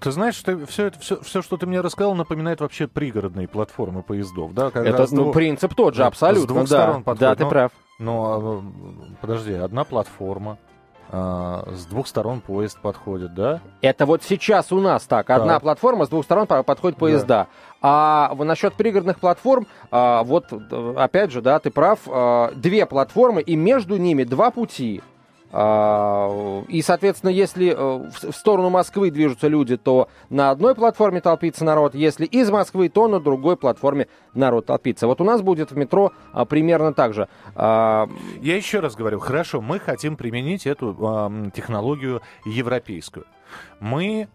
Ты 0.00 0.10
знаешь, 0.10 0.34
что 0.34 0.66
все, 0.66 0.86
это, 0.86 0.98
все, 0.98 1.20
все, 1.22 1.42
что 1.42 1.56
ты 1.56 1.66
мне 1.66 1.80
рассказал, 1.80 2.14
напоминает 2.14 2.60
вообще 2.60 2.86
пригородные 2.86 3.48
платформы 3.48 4.02
поездов, 4.02 4.54
да? 4.54 4.70
Когда 4.70 4.90
это, 4.90 5.06
ну, 5.10 5.22
двух... 5.22 5.34
принцип 5.34 5.74
тот 5.74 5.94
же, 5.94 6.04
абсолютно, 6.04 6.42
с 6.42 6.46
двух 6.46 6.68
да. 6.68 6.82
Сторон 6.82 7.02
подходит. 7.02 7.20
Да, 7.20 7.34
ты 7.34 7.44
но, 7.44 7.50
прав. 7.50 7.72
Но, 7.98 8.64
подожди, 9.20 9.54
одна 9.54 9.84
платформа, 9.84 10.58
а, 11.10 11.66
с 11.72 11.86
двух 11.86 12.06
сторон 12.06 12.40
поезд 12.40 12.78
подходит, 12.80 13.34
да? 13.34 13.60
Это 13.80 14.04
вот 14.04 14.22
сейчас 14.22 14.72
у 14.72 14.80
нас 14.80 15.04
так. 15.04 15.30
Одна 15.30 15.54
так. 15.54 15.62
платформа, 15.62 16.04
с 16.04 16.08
двух 16.08 16.24
сторон 16.24 16.46
подходит 16.46 16.98
поезда. 16.98 17.26
Да. 17.26 17.46
А 17.80 18.34
насчет 18.34 18.74
пригородных 18.74 19.18
платформ, 19.18 19.66
а, 19.90 20.22
вот 20.24 20.52
опять 20.96 21.32
же, 21.32 21.40
да, 21.40 21.58
ты 21.58 21.70
прав, 21.70 22.00
а, 22.06 22.52
две 22.54 22.84
платформы, 22.84 23.40
и 23.40 23.56
между 23.56 23.96
ними 23.96 24.24
два 24.24 24.50
пути. 24.50 25.02
А, 25.50 26.62
и, 26.68 26.82
соответственно, 26.82 27.30
если 27.30 27.70
э, 27.70 28.10
в 28.10 28.32
сторону 28.32 28.70
Москвы 28.70 29.10
движутся 29.10 29.48
люди, 29.48 29.76
то 29.76 30.08
на 30.28 30.50
одной 30.50 30.74
платформе 30.74 31.20
толпится 31.20 31.64
народ, 31.64 31.94
если 31.94 32.26
из 32.26 32.50
Москвы, 32.50 32.88
то 32.88 33.08
на 33.08 33.18
другой 33.18 33.56
платформе 33.56 34.08
народ 34.34 34.66
толпится. 34.66 35.06
Вот 35.06 35.20
у 35.20 35.24
нас 35.24 35.40
будет 35.40 35.70
в 35.70 35.76
метро 35.76 36.12
а, 36.32 36.44
примерно 36.44 36.92
так 36.92 37.14
же. 37.14 37.28
А, 37.54 38.08
Я 38.40 38.56
еще 38.56 38.80
раз 38.80 38.94
говорю, 38.94 39.20
хорошо, 39.20 39.60
мы 39.60 39.78
хотим 39.78 40.16
применить 40.16 40.66
эту 40.66 40.92
технологию 41.54 42.22
европейскую. 42.44 43.26
Мы 43.80 44.28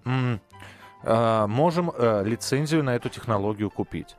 можем 1.03 1.91
э, 1.95 2.23
лицензию 2.25 2.83
на 2.83 2.95
эту 2.95 3.09
технологию 3.09 3.69
купить. 3.69 4.15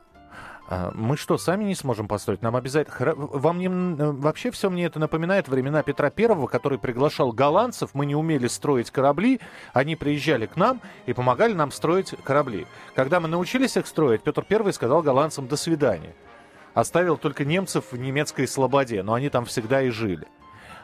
А, 0.67 0.91
мы 0.95 1.15
что, 1.15 1.37
сами 1.37 1.63
не 1.63 1.75
сможем 1.75 2.07
построить? 2.07 2.41
Нам 2.41 2.55
обязательно... 2.55 3.13
Вам 3.15 3.59
не... 3.59 3.69
вообще 3.69 4.49
все 4.51 4.69
мне 4.69 4.85
это 4.85 4.99
напоминает 4.99 5.47
времена 5.47 5.83
Петра 5.83 6.09
Первого, 6.09 6.47
который 6.47 6.79
приглашал 6.79 7.31
голландцев. 7.31 7.91
Мы 7.93 8.05
не 8.05 8.15
умели 8.15 8.47
строить 8.47 8.89
корабли. 8.89 9.39
Они 9.73 9.95
приезжали 9.95 10.47
к 10.47 10.55
нам 10.55 10.81
и 11.05 11.13
помогали 11.13 11.53
нам 11.53 11.71
строить 11.71 12.15
корабли. 12.23 12.65
Когда 12.95 13.19
мы 13.19 13.27
научились 13.27 13.77
их 13.77 13.85
строить, 13.85 14.23
Петр 14.23 14.43
Первый 14.43 14.73
сказал 14.73 15.01
голландцам 15.01 15.47
«до 15.47 15.55
свидания». 15.55 16.15
Оставил 16.73 17.15
только 17.17 17.45
немцев 17.45 17.85
в 17.91 17.97
немецкой 17.97 18.47
слободе, 18.47 19.01
но 19.01 19.13
они 19.13 19.29
там 19.29 19.45
всегда 19.45 19.81
и 19.81 19.91
жили. 19.91 20.27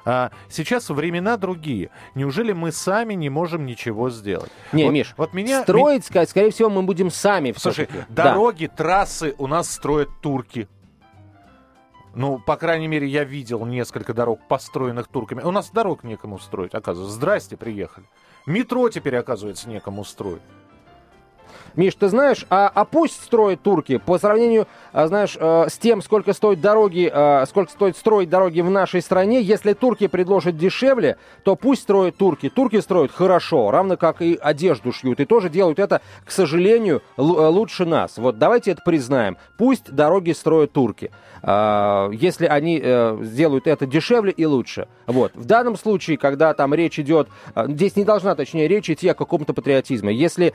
А 0.06 0.32
сейчас 0.50 0.90
времена 0.90 1.38
другие. 1.38 1.90
Неужели 2.16 2.54
мы 2.54 2.72
сами 2.72 3.14
не 3.14 3.30
можем 3.30 3.66
ничего 3.66 4.10
сделать? 4.10 4.52
Не, 4.72 4.86
вот, 4.86 4.92
Миш, 4.92 5.14
вот 5.18 5.34
меня... 5.34 5.64
строить, 5.64 6.10
ми... 6.14 6.26
скорее 6.26 6.52
всего, 6.52 6.70
мы 6.70 6.84
будем 6.84 7.12
сами 7.12 7.54
Слушай, 7.58 7.88
дороги, 8.10 8.68
да. 8.68 8.76
трассы 8.76 9.36
у 9.38 9.48
нас 9.48 9.72
строят 9.72 10.10
турки. 10.22 10.68
Ну, 12.14 12.40
по 12.40 12.58
крайней 12.58 12.88
мере, 12.88 13.08
я 13.08 13.24
видел 13.24 13.66
несколько 13.66 14.14
дорог, 14.14 14.42
построенных 14.48 15.08
турками. 15.08 15.42
У 15.44 15.52
нас 15.52 15.70
дорог 15.70 16.04
некому 16.04 16.40
строить, 16.40 16.74
оказывается. 16.74 17.16
Здрасте, 17.16 17.56
приехали. 17.56 18.06
Метро 18.46 18.90
теперь, 18.90 19.16
оказывается, 19.16 19.70
некому 19.70 20.04
строить. 20.04 20.42
Миш, 21.76 21.96
ты 21.96 22.08
знаешь, 22.10 22.46
а, 22.50 22.72
а 22.74 22.86
пусть 22.86 23.24
строят 23.24 23.62
турки 23.62 23.98
по 23.98 24.18
сравнению, 24.18 24.68
а, 24.92 25.08
знаешь, 25.08 25.38
а, 25.40 25.68
с 25.70 25.78
тем, 25.78 26.02
сколько 26.02 26.34
стоит 26.34 26.62
дороги, 26.62 27.10
а, 27.12 27.46
сколько 27.46 27.72
стоит 27.72 27.98
строить 27.98 28.30
дороги 28.30 28.62
в 28.62 28.70
нашей 28.70 29.02
стране, 29.02 29.42
если 29.42 29.74
турки 29.74 30.08
предложат 30.08 30.58
дешевле, 30.58 31.18
то 31.44 31.56
пусть 31.56 31.84
строят 31.84 32.18
турки. 32.18 32.50
Турки 32.50 32.80
строят 32.82 33.12
хорошо, 33.12 33.72
равно 33.72 33.98
как 33.98 34.22
и 34.22 34.38
одежду 34.42 34.92
шьют, 34.92 35.20
и 35.20 35.26
тоже 35.26 35.50
делают 35.50 35.80
это, 35.80 36.02
к 36.26 36.32
сожалению, 36.32 37.02
лучше 37.18 37.86
нас. 37.86 38.18
Вот 38.18 38.38
давайте 38.38 38.72
это 38.72 38.82
признаем. 38.84 39.38
Пусть 39.58 39.92
дороги 39.92 40.32
строят 40.32 40.74
турки, 40.74 41.12
если 41.44 42.46
они 42.46 42.82
а, 42.84 43.20
сделают 43.22 43.68
это 43.68 43.86
дешевле 43.86 44.32
и 44.32 44.46
лучше. 44.46 44.88
Вот. 45.08 45.32
В 45.36 45.46
данном 45.46 45.78
случае, 45.78 46.18
когда 46.18 46.54
там 46.54 46.74
речь 46.74 47.00
идет, 47.00 47.28
а, 47.56 47.68
здесь 47.68 47.96
не 47.96 48.04
должна, 48.04 48.36
точнее, 48.36 48.68
речь 48.68 48.90
идти 48.90 49.08
о 49.10 49.14
каком-то 49.14 49.54
патриотизме. 49.54 50.14
Если 50.14 50.54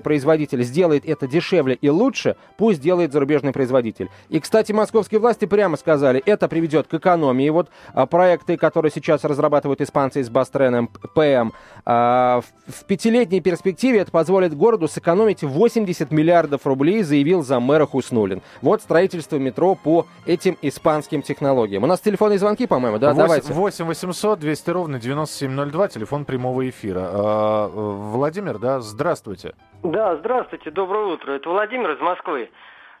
производители 0.00 0.32
производитель 0.32 0.62
сделает 0.62 1.04
это 1.06 1.26
дешевле 1.26 1.74
и 1.74 1.88
лучше, 1.88 2.36
пусть 2.56 2.80
делает 2.80 3.12
зарубежный 3.12 3.52
производитель. 3.52 4.08
И, 4.28 4.40
кстати, 4.40 4.72
московские 4.72 5.20
власти 5.20 5.44
прямо 5.44 5.76
сказали, 5.76 6.22
это 6.24 6.48
приведет 6.48 6.86
к 6.86 6.94
экономии. 6.94 7.48
Вот 7.50 7.68
а, 7.92 8.06
проекты, 8.06 8.56
которые 8.56 8.92
сейчас 8.92 9.24
разрабатывают 9.24 9.80
испанцы 9.80 10.22
с 10.22 10.30
Бастреном 10.30 10.88
ПМ, 11.14 11.52
а, 11.84 12.40
в 12.66 12.84
пятилетней 12.84 13.40
перспективе 13.40 14.00
это 14.00 14.10
позволит 14.10 14.56
городу 14.56 14.88
сэкономить 14.88 15.42
80 15.42 16.10
миллиардов 16.10 16.66
рублей, 16.66 17.02
заявил 17.02 17.42
заммэра 17.42 17.86
Хуснулин. 17.86 18.42
Вот 18.60 18.82
строительство 18.82 19.36
метро 19.36 19.74
по 19.74 20.01
этим 20.26 20.56
испанским 20.62 21.22
технологиям. 21.22 21.82
У 21.84 21.86
нас 21.86 22.00
телефонные 22.00 22.38
звонки, 22.38 22.66
по-моему, 22.66 22.98
да? 22.98 23.08
8, 23.08 23.18
Давайте. 23.18 23.52
8 23.52 23.84
800 23.86 24.38
200 24.38 24.70
ровно 24.70 24.98
9702, 24.98 25.88
телефон 25.88 26.24
прямого 26.24 26.68
эфира. 26.68 27.00
А, 27.12 27.68
Владимир, 27.68 28.58
да, 28.58 28.80
здравствуйте. 28.80 29.54
Да, 29.82 30.16
здравствуйте, 30.16 30.70
доброе 30.70 31.06
утро. 31.06 31.32
Это 31.32 31.48
Владимир 31.48 31.92
из 31.92 32.00
Москвы. 32.00 32.50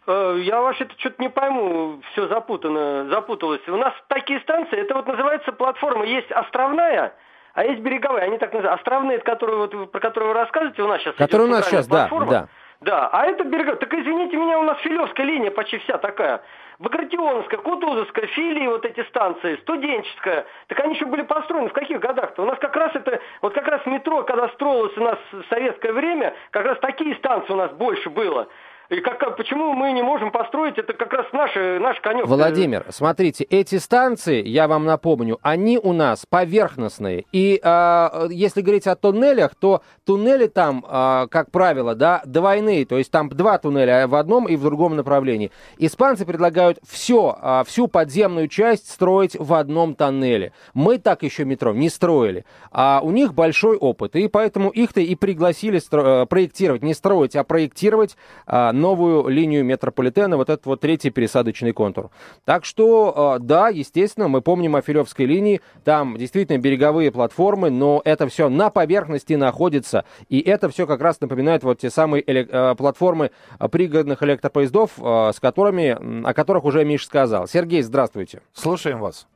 Э, 0.06 0.36
я 0.42 0.60
вообще-то 0.60 0.94
что-то 0.98 1.22
не 1.22 1.28
пойму, 1.28 2.00
все 2.12 2.26
запутано, 2.28 3.08
запуталось. 3.08 3.60
У 3.68 3.76
нас 3.76 3.94
такие 4.08 4.40
станции, 4.40 4.78
это 4.78 4.94
вот 4.94 5.06
называется 5.06 5.52
платформа, 5.52 6.04
есть 6.04 6.30
островная, 6.32 7.14
а 7.54 7.64
есть 7.64 7.80
береговая. 7.82 8.24
Они 8.24 8.38
так 8.38 8.52
называют. 8.52 8.80
Островные, 8.80 9.16
это 9.18 9.24
которые, 9.24 9.58
вот, 9.58 9.92
про 9.92 10.00
которые 10.00 10.32
вы 10.32 10.34
рассказываете, 10.40 10.82
у 10.82 10.88
нас 10.88 11.00
сейчас 11.02 11.14
Которые 11.14 11.46
у 11.48 11.50
нас 11.50 11.66
сейчас, 11.68 11.86
платформа. 11.86 12.30
да, 12.30 12.40
да. 12.40 12.48
Да, 12.80 13.08
а 13.12 13.26
это 13.26 13.44
береговая. 13.44 13.76
Так 13.76 13.94
извините 13.94 14.36
меня, 14.36 14.58
у 14.58 14.64
нас 14.64 14.76
Филевская 14.80 15.24
линия 15.24 15.52
почти 15.52 15.78
вся 15.78 15.98
такая. 15.98 16.42
Багратионовская, 16.78 17.60
Кутузовская, 17.60 18.26
филии 18.28 18.66
вот 18.66 18.84
эти 18.84 19.02
станции, 19.08 19.56
студенческая, 19.62 20.46
так 20.68 20.80
они 20.80 20.94
еще 20.94 21.04
были 21.06 21.22
построены 21.22 21.68
в 21.68 21.72
каких 21.72 22.00
годах-то? 22.00 22.42
У 22.42 22.46
нас 22.46 22.58
как 22.58 22.74
раз 22.76 22.94
это, 22.94 23.20
вот 23.40 23.54
как 23.54 23.66
раз 23.68 23.84
метро, 23.86 24.22
когда 24.22 24.48
строилось 24.50 24.96
у 24.96 25.02
нас 25.02 25.18
в 25.32 25.44
советское 25.48 25.92
время, 25.92 26.34
как 26.50 26.66
раз 26.66 26.78
такие 26.80 27.14
станции 27.16 27.52
у 27.52 27.56
нас 27.56 27.72
больше 27.72 28.10
было. 28.10 28.48
И 28.90 29.00
как, 29.00 29.36
почему 29.36 29.72
мы 29.72 29.92
не 29.92 30.02
можем 30.02 30.30
построить, 30.30 30.78
это 30.78 30.92
как 30.92 31.12
раз 31.12 31.26
наши, 31.32 31.78
наш 31.80 32.00
конек. 32.00 32.26
Владимир, 32.26 32.86
смотрите, 32.90 33.44
эти 33.44 33.76
станции, 33.76 34.46
я 34.46 34.68
вам 34.68 34.84
напомню, 34.84 35.38
они 35.42 35.78
у 35.78 35.92
нас 35.92 36.26
поверхностные. 36.28 37.24
И 37.32 37.60
э, 37.62 38.26
если 38.30 38.60
говорить 38.60 38.86
о 38.86 38.96
туннелях, 38.96 39.54
то 39.54 39.82
туннели 40.04 40.46
там, 40.46 40.84
э, 40.86 41.26
как 41.30 41.50
правило, 41.50 41.94
да, 41.94 42.22
двойные. 42.26 42.84
То 42.84 42.98
есть 42.98 43.10
там 43.10 43.28
два 43.28 43.58
туннеля 43.58 44.06
в 44.06 44.14
одном 44.14 44.46
и 44.46 44.56
в 44.56 44.62
другом 44.62 44.96
направлении. 44.96 45.50
Испанцы 45.78 46.26
предлагают 46.26 46.78
все, 46.86 47.38
э, 47.40 47.62
всю 47.66 47.88
подземную 47.88 48.48
часть 48.48 48.90
строить 48.90 49.36
в 49.38 49.54
одном 49.54 49.94
тоннеле. 49.94 50.52
Мы 50.74 50.98
так 50.98 51.22
еще 51.22 51.44
метро 51.44 51.72
не 51.72 51.88
строили. 51.88 52.44
А 52.70 53.00
у 53.02 53.10
них 53.10 53.34
большой 53.34 53.76
опыт. 53.76 54.16
И 54.16 54.28
поэтому 54.28 54.70
их-то 54.70 55.00
и 55.00 55.14
пригласили 55.14 55.78
стро- 55.78 56.26
проектировать. 56.26 56.82
Не 56.82 56.94
строить, 56.94 57.36
а 57.36 57.44
проектировать 57.44 58.16
э, 58.46 58.71
новую 58.72 59.28
линию 59.28 59.64
метрополитена, 59.64 60.36
вот 60.36 60.50
этот 60.50 60.66
вот 60.66 60.80
третий 60.80 61.10
пересадочный 61.10 61.72
контур. 61.72 62.10
Так 62.44 62.64
что, 62.64 63.36
э, 63.36 63.42
да, 63.42 63.68
естественно, 63.68 64.28
мы 64.28 64.40
помним 64.40 64.76
о 64.76 64.82
Филевской 64.82 65.26
линии, 65.26 65.60
там 65.84 66.16
действительно 66.16 66.58
береговые 66.58 67.12
платформы, 67.12 67.70
но 67.70 68.02
это 68.04 68.28
все 68.28 68.48
на 68.48 68.70
поверхности 68.70 69.34
находится, 69.34 70.04
и 70.28 70.40
это 70.40 70.68
все 70.68 70.86
как 70.86 71.00
раз 71.00 71.20
напоминает 71.20 71.62
вот 71.62 71.78
те 71.78 71.90
самые 71.90 72.22
э, 72.22 72.74
платформы 72.74 73.30
пригородных 73.70 74.22
электропоездов, 74.22 74.92
э, 74.98 75.32
с 75.32 75.40
которыми, 75.40 76.26
о 76.26 76.34
которых 76.34 76.64
уже 76.64 76.84
Миш 76.84 77.06
сказал. 77.06 77.46
Сергей, 77.46 77.82
здравствуйте. 77.82 78.42
Слушаем 78.52 78.98
вас. 79.00 79.26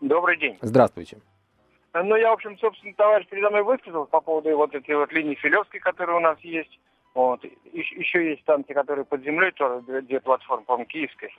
Добрый 0.00 0.38
день. 0.38 0.58
Здравствуйте. 0.60 1.18
Ну, 1.92 2.16
я, 2.16 2.30
в 2.30 2.34
общем, 2.34 2.56
собственно, 2.58 2.94
товарищ 2.94 3.26
передо 3.28 3.50
мной 3.50 3.62
высказал 3.64 4.06
по 4.06 4.20
поводу 4.20 4.56
вот 4.56 4.74
этой 4.74 4.94
вот 4.94 5.12
линии 5.12 5.34
Филевской, 5.34 5.80
которая 5.80 6.16
у 6.16 6.20
нас 6.20 6.38
есть. 6.40 6.78
Вот. 7.14 7.44
Еще 7.72 8.30
есть 8.30 8.42
станции, 8.42 8.72
которые 8.72 9.04
под 9.04 9.22
землей, 9.22 9.50
тоже 9.52 9.82
две 10.02 10.20
платформы, 10.20 10.64
по-моему, 10.64 10.86
киевская, 10.86 11.30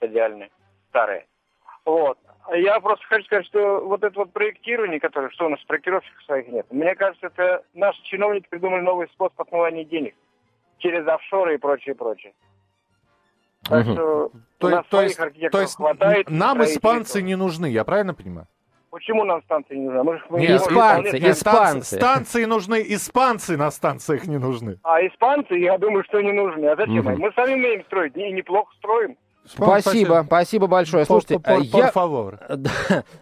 идеальная, 0.00 0.50
старая. 0.88 1.26
Вот. 1.84 2.18
Я 2.52 2.80
просто 2.80 3.06
хочу 3.06 3.24
сказать, 3.26 3.46
что 3.46 3.80
вот 3.80 4.02
это 4.02 4.18
вот 4.18 4.32
проектирование, 4.32 4.98
которое, 4.98 5.30
что 5.30 5.46
у 5.46 5.48
нас 5.50 5.60
проектировщиков 5.64 6.22
своих 6.24 6.48
нет, 6.48 6.66
мне 6.70 6.94
кажется, 6.94 7.26
это 7.26 7.64
наши 7.74 8.02
чиновники 8.02 8.48
придумали 8.48 8.80
новый 8.80 9.08
способ 9.08 9.40
отмывания 9.40 9.84
денег 9.84 10.14
через 10.78 11.06
офшоры 11.06 11.54
и 11.54 11.58
прочее, 11.58 11.94
прочее. 11.94 12.32
Так 13.62 13.86
угу. 13.86 13.92
что 13.92 14.32
то, 14.58 14.66
у 14.66 14.70
нас 14.70 14.86
то, 14.88 15.02
есть, 15.02 15.18
то 15.52 15.60
есть 15.60 15.76
хватает. 15.76 16.30
Нам 16.30 16.62
испанцы 16.64 17.22
не 17.22 17.36
нужны, 17.36 17.66
я 17.66 17.84
правильно 17.84 18.14
понимаю? 18.14 18.48
Почему 18.90 19.24
нам 19.24 19.40
станции 19.42 19.76
не 19.76 19.86
нужны? 19.86 20.02
Мы 20.02 20.18
же- 20.18 20.24
мы 20.30 20.40
Нет, 20.40 20.50
не 20.50 20.56
испанцы, 20.56 21.12
можем- 21.12 21.30
испанцы. 21.30 21.34
станции, 21.34 21.96
станции 21.96 22.44
нужны, 22.44 22.84
испанцы 22.88 23.56
на 23.56 23.70
станциях 23.70 24.26
не 24.26 24.38
нужны. 24.38 24.78
А 24.82 25.00
испанцы, 25.06 25.54
я 25.54 25.78
думаю, 25.78 26.02
что 26.04 26.20
не 26.20 26.32
нужны. 26.32 26.66
А 26.66 26.76
зачем? 26.76 27.06
Они? 27.06 27.22
Мы 27.22 27.30
сами 27.36 27.54
умеем 27.54 27.84
строить, 27.84 28.16
и 28.16 28.32
неплохо 28.32 28.72
строим. 28.78 29.16
Спасибо, 29.52 30.24
спасибо 30.26 30.66
большое. 30.66 31.04
Слушайте, 31.04 31.40
э, 31.44 31.60
я, 31.62 31.92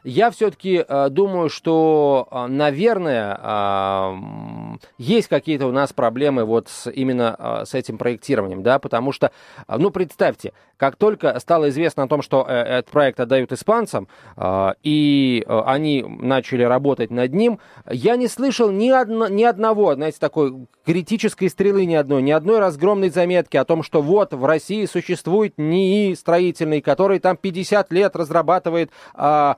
я 0.05 0.31
все-таки 0.31 0.85
думаю, 1.11 1.49
что, 1.49 2.29
э, 2.31 2.47
наверное, 2.47 3.39
а, 3.41 4.13
м, 4.13 4.81
есть 4.99 5.29
какие-то 5.29 5.67
у 5.67 5.73
нас 5.73 5.93
проблемы 5.93 6.45
вот 6.45 6.69
с, 6.69 6.91
именно 6.91 7.35
а, 7.39 7.65
с 7.65 7.75
этим 7.75 7.99
проектированием, 7.99 8.63
да, 8.63 8.79
потому 8.79 9.13
что, 9.13 9.33
а, 9.67 9.79
ну, 9.79 9.91
представьте, 9.91 10.53
как 10.77 10.97
только 10.97 11.39
стало 11.41 11.69
известно 11.71 12.05
о 12.05 12.09
том, 12.09 12.23
что 12.23 12.47
э, 12.49 12.55
этот 12.55 12.91
проект 12.91 13.21
отдают 13.21 13.53
испанцам, 13.53 14.09
а, 14.37 14.75
и 14.83 15.45
э, 15.47 15.63
они 15.67 16.05
начали 16.07 16.63
работать 16.63 17.11
над 17.11 17.35
ним, 17.35 17.59
я 17.91 18.17
не 18.17 18.29
слышал 18.29 18.71
ни, 18.71 18.91
одно, 18.91 19.29
ни 19.29 19.43
одного, 19.43 19.95
знаете, 19.95 20.19
такой 20.21 20.67
критической 20.87 21.51
стрелы 21.51 21.85
ни 21.85 21.95
одной, 21.95 22.23
ни 22.23 22.31
одной 22.31 22.61
разгромной 22.61 23.11
заметки 23.11 23.57
о 23.57 23.65
том, 23.65 23.83
что 23.83 24.01
вот 24.01 24.33
в 24.33 24.45
России 24.45 24.87
существует 24.87 25.55
НИИ 25.59 26.15
строительный, 26.19 26.81
который 26.81 27.19
там 27.19 27.37
50 27.37 27.93
лет 27.93 28.15
разрабатывает 28.17 28.91
а, 29.15 29.57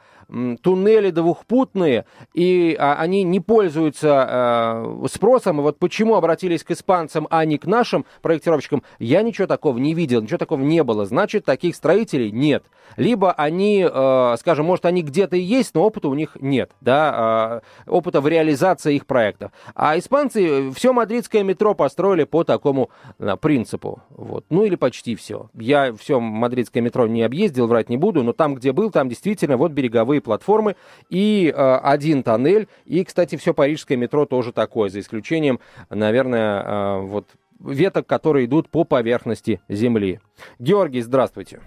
туннели 0.62 1.10
двухпутные, 1.10 2.04
и 2.34 2.76
а, 2.78 2.94
они 2.94 3.22
не 3.22 3.40
пользуются 3.40 4.08
а, 4.12 5.06
спросом. 5.10 5.60
И 5.60 5.62
вот 5.62 5.78
почему 5.78 6.14
обратились 6.14 6.64
к 6.64 6.70
испанцам, 6.70 7.26
а 7.30 7.44
не 7.44 7.58
к 7.58 7.66
нашим 7.66 8.04
проектировщикам, 8.22 8.82
я 8.98 9.22
ничего 9.22 9.46
такого 9.46 9.78
не 9.78 9.94
видел, 9.94 10.22
ничего 10.22 10.38
такого 10.38 10.60
не 10.60 10.82
было. 10.82 11.06
Значит, 11.06 11.44
таких 11.44 11.76
строителей 11.76 12.30
нет. 12.30 12.64
Либо 12.96 13.32
они, 13.32 13.86
э, 13.88 14.36
скажем, 14.38 14.66
может, 14.66 14.86
они 14.86 15.02
где-то 15.02 15.36
и 15.36 15.40
есть, 15.40 15.74
но 15.74 15.84
опыта 15.84 16.08
у 16.08 16.14
них 16.14 16.36
нет, 16.40 16.72
да, 16.80 17.62
э, 17.86 17.90
опыта 17.90 18.20
в 18.20 18.28
реализации 18.28 18.96
их 18.96 19.06
проектов. 19.06 19.52
А 19.74 19.98
испанцы 19.98 20.70
все 20.72 20.92
мадридское 20.92 21.42
метро 21.42 21.74
построили 21.74 22.24
по 22.24 22.44
такому 22.44 22.90
э, 23.18 23.36
принципу. 23.40 24.02
Вот. 24.10 24.44
Ну 24.50 24.64
или 24.64 24.74
почти 24.74 25.14
все. 25.14 25.50
Я 25.54 25.94
все 25.94 26.20
мадридское 26.20 26.82
метро 26.82 27.06
не 27.06 27.22
объездил, 27.22 27.66
врать 27.66 27.88
не 27.88 27.96
буду, 27.96 28.22
но 28.22 28.32
там, 28.32 28.54
где 28.54 28.72
был, 28.72 28.90
там 28.90 29.08
действительно 29.08 29.56
вот 29.56 29.72
береговые 29.72 30.19
платформы 30.20 30.76
и 31.08 31.52
э, 31.54 31.74
один 31.82 32.22
тоннель. 32.22 32.68
И, 32.84 33.04
кстати, 33.04 33.36
все 33.36 33.54
парижское 33.54 33.96
метро 33.96 34.26
тоже 34.26 34.52
такое, 34.52 34.88
за 34.90 35.00
исключением, 35.00 35.60
наверное, 35.88 36.62
э, 36.62 37.00
вот 37.00 37.28
веток, 37.60 38.06
которые 38.06 38.46
идут 38.46 38.70
по 38.70 38.84
поверхности 38.84 39.60
земли. 39.68 40.20
Георгий, 40.58 41.00
здравствуйте. 41.02 41.60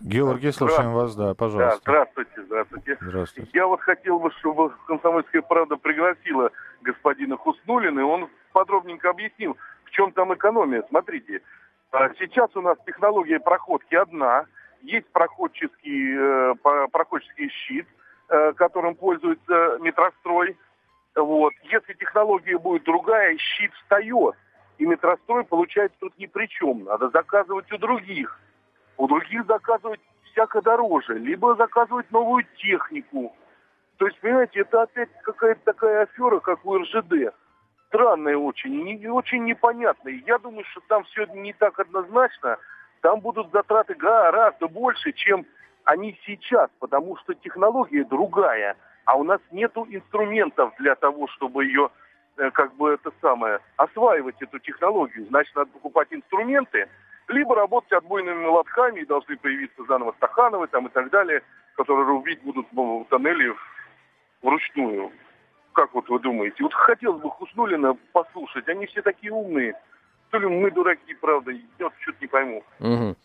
Георгий, 0.00 0.50
слушаем 0.50 0.92
вас, 0.92 1.14
да, 1.14 1.28
Да, 1.28 1.34
пожалуйста. 1.34 1.78
здравствуйте, 1.82 2.42
здравствуйте. 2.46 2.96
Здравствуйте. 3.00 3.50
Я 3.52 3.66
вот 3.66 3.80
хотел 3.80 4.18
бы, 4.18 4.30
чтобы 4.40 4.72
«Комсомольская 4.86 5.42
правда» 5.42 5.76
пригласила 5.76 6.50
господина 6.82 7.36
Хуснулина, 7.36 8.00
и 8.00 8.02
он 8.02 8.28
подробненько 8.52 9.10
объяснил, 9.10 9.56
в 9.84 9.90
чем 9.90 10.12
там 10.12 10.32
экономия. 10.32 10.82
Смотрите, 10.88 11.42
а, 11.92 12.08
сейчас 12.18 12.48
у 12.56 12.62
нас 12.62 12.78
технология 12.86 13.40
проходки 13.40 13.94
одна, 13.94 14.46
есть 14.82 15.06
проходческий, 15.12 16.16
э, 16.16 16.54
проходческий 16.90 17.48
щит, 17.48 17.86
э, 18.28 18.52
которым 18.54 18.94
пользуется 18.94 19.78
метрострой. 19.80 20.56
Вот. 21.14 21.52
Если 21.64 21.94
технология 21.94 22.58
будет 22.58 22.84
другая, 22.84 23.36
щит 23.38 23.72
встает, 23.74 24.34
и 24.78 24.86
метрострой 24.86 25.44
получается 25.44 25.96
тут 26.00 26.16
ни 26.18 26.26
при 26.26 26.46
чем. 26.46 26.84
Надо 26.84 27.10
заказывать 27.10 27.70
у 27.72 27.78
других 27.78 28.38
у 29.00 29.08
других 29.08 29.46
заказывать 29.46 30.00
всяко 30.30 30.60
дороже, 30.60 31.18
либо 31.18 31.56
заказывать 31.56 32.10
новую 32.12 32.44
технику. 32.56 33.34
То 33.96 34.06
есть, 34.06 34.20
понимаете, 34.20 34.60
это 34.60 34.82
опять 34.82 35.08
какая-то 35.22 35.60
такая 35.64 36.02
афера, 36.02 36.38
как 36.40 36.64
у 36.66 36.78
РЖД. 36.78 37.34
Странная 37.88 38.36
очень, 38.36 38.84
не- 38.84 39.08
очень 39.08 39.44
непонятная. 39.44 40.20
Я 40.26 40.38
думаю, 40.38 40.64
что 40.70 40.80
там 40.88 41.04
все 41.04 41.24
не 41.34 41.52
так 41.54 41.78
однозначно. 41.80 42.58
Там 43.00 43.20
будут 43.20 43.50
затраты 43.52 43.94
гораздо 43.94 44.68
больше, 44.68 45.12
чем 45.12 45.46
они 45.84 46.18
сейчас, 46.26 46.70
потому 46.78 47.16
что 47.18 47.34
технология 47.34 48.04
другая, 48.04 48.76
а 49.06 49.16
у 49.16 49.24
нас 49.24 49.40
нету 49.50 49.86
инструментов 49.88 50.74
для 50.78 50.94
того, 50.94 51.26
чтобы 51.28 51.64
ее 51.64 51.90
э, 52.36 52.50
как 52.50 52.74
бы 52.74 52.92
это 52.92 53.10
самое, 53.20 53.60
осваивать 53.76 54.40
эту 54.40 54.58
технологию. 54.58 55.26
Значит, 55.26 55.54
надо 55.56 55.70
покупать 55.70 56.08
инструменты, 56.10 56.88
либо 57.28 57.54
работать 57.54 57.92
отбойными 57.92 58.44
молотками, 58.44 59.00
и 59.00 59.06
должны 59.06 59.36
появиться 59.36 59.82
заново 59.84 60.12
стахановы 60.12 60.66
там 60.66 60.86
и 60.86 60.90
так 60.90 61.10
далее, 61.10 61.42
которые 61.76 62.06
рубить 62.06 62.42
будут 62.42 62.66
ну, 62.72 63.06
тоннели 63.08 63.54
вручную. 64.42 65.10
Как 65.72 65.94
вот 65.94 66.08
вы 66.08 66.18
думаете? 66.18 66.62
Вот 66.62 66.74
хотелось 66.74 67.22
бы 67.22 67.30
Хуснулина 67.30 67.96
послушать, 68.12 68.68
они 68.68 68.86
все 68.86 69.00
такие 69.00 69.32
умные. 69.32 69.74
То 70.30 70.38
ли 70.38 70.46
мы 70.46 70.70
дураки, 70.70 71.14
правда, 71.20 71.50
я 71.50 71.60
вот 71.80 71.92
что-то 72.02 72.18
не 72.20 72.26
пойму. 72.28 72.62
Мгм. 72.78 73.16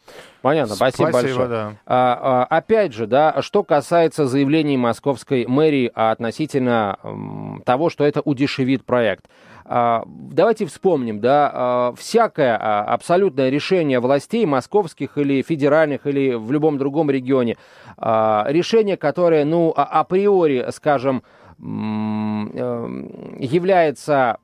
Понятно, 0.42 0.76
спасибо, 0.76 1.12
большое. 1.12 1.48
да. 1.48 1.74
А, 1.86 2.46
а, 2.50 2.58
опять 2.58 2.94
же, 2.94 3.06
да, 3.06 3.42
что 3.42 3.64
касается 3.64 4.26
заявлений 4.26 4.76
московской 4.78 5.46
мэрии 5.46 5.92
относительно 5.94 6.98
м, 7.04 7.62
того, 7.64 7.90
что 7.92 8.06
это 8.06 8.22
удешевит 8.22 8.86
проект. 8.86 9.26
А, 9.66 10.04
давайте 10.08 10.66
вспомним, 10.66 11.20
да, 11.20 11.52
а, 11.54 11.94
всякое 11.96 12.58
а, 12.60 12.84
абсолютное 12.86 13.50
решение 13.50 14.00
властей 14.00 14.46
московских 14.48 15.18
или 15.20 15.44
федеральных 15.44 16.08
или 16.08 16.34
в 16.34 16.52
любом 16.52 16.78
другом 16.80 17.12
регионе, 17.12 17.58
а, 17.98 18.46
решение, 18.48 18.98
которое, 18.98 19.46
ну, 19.46 19.74
а- 19.76 19.84
априори, 20.00 20.66
скажем, 20.72 21.22
э, 21.58 21.64
является 23.40 24.38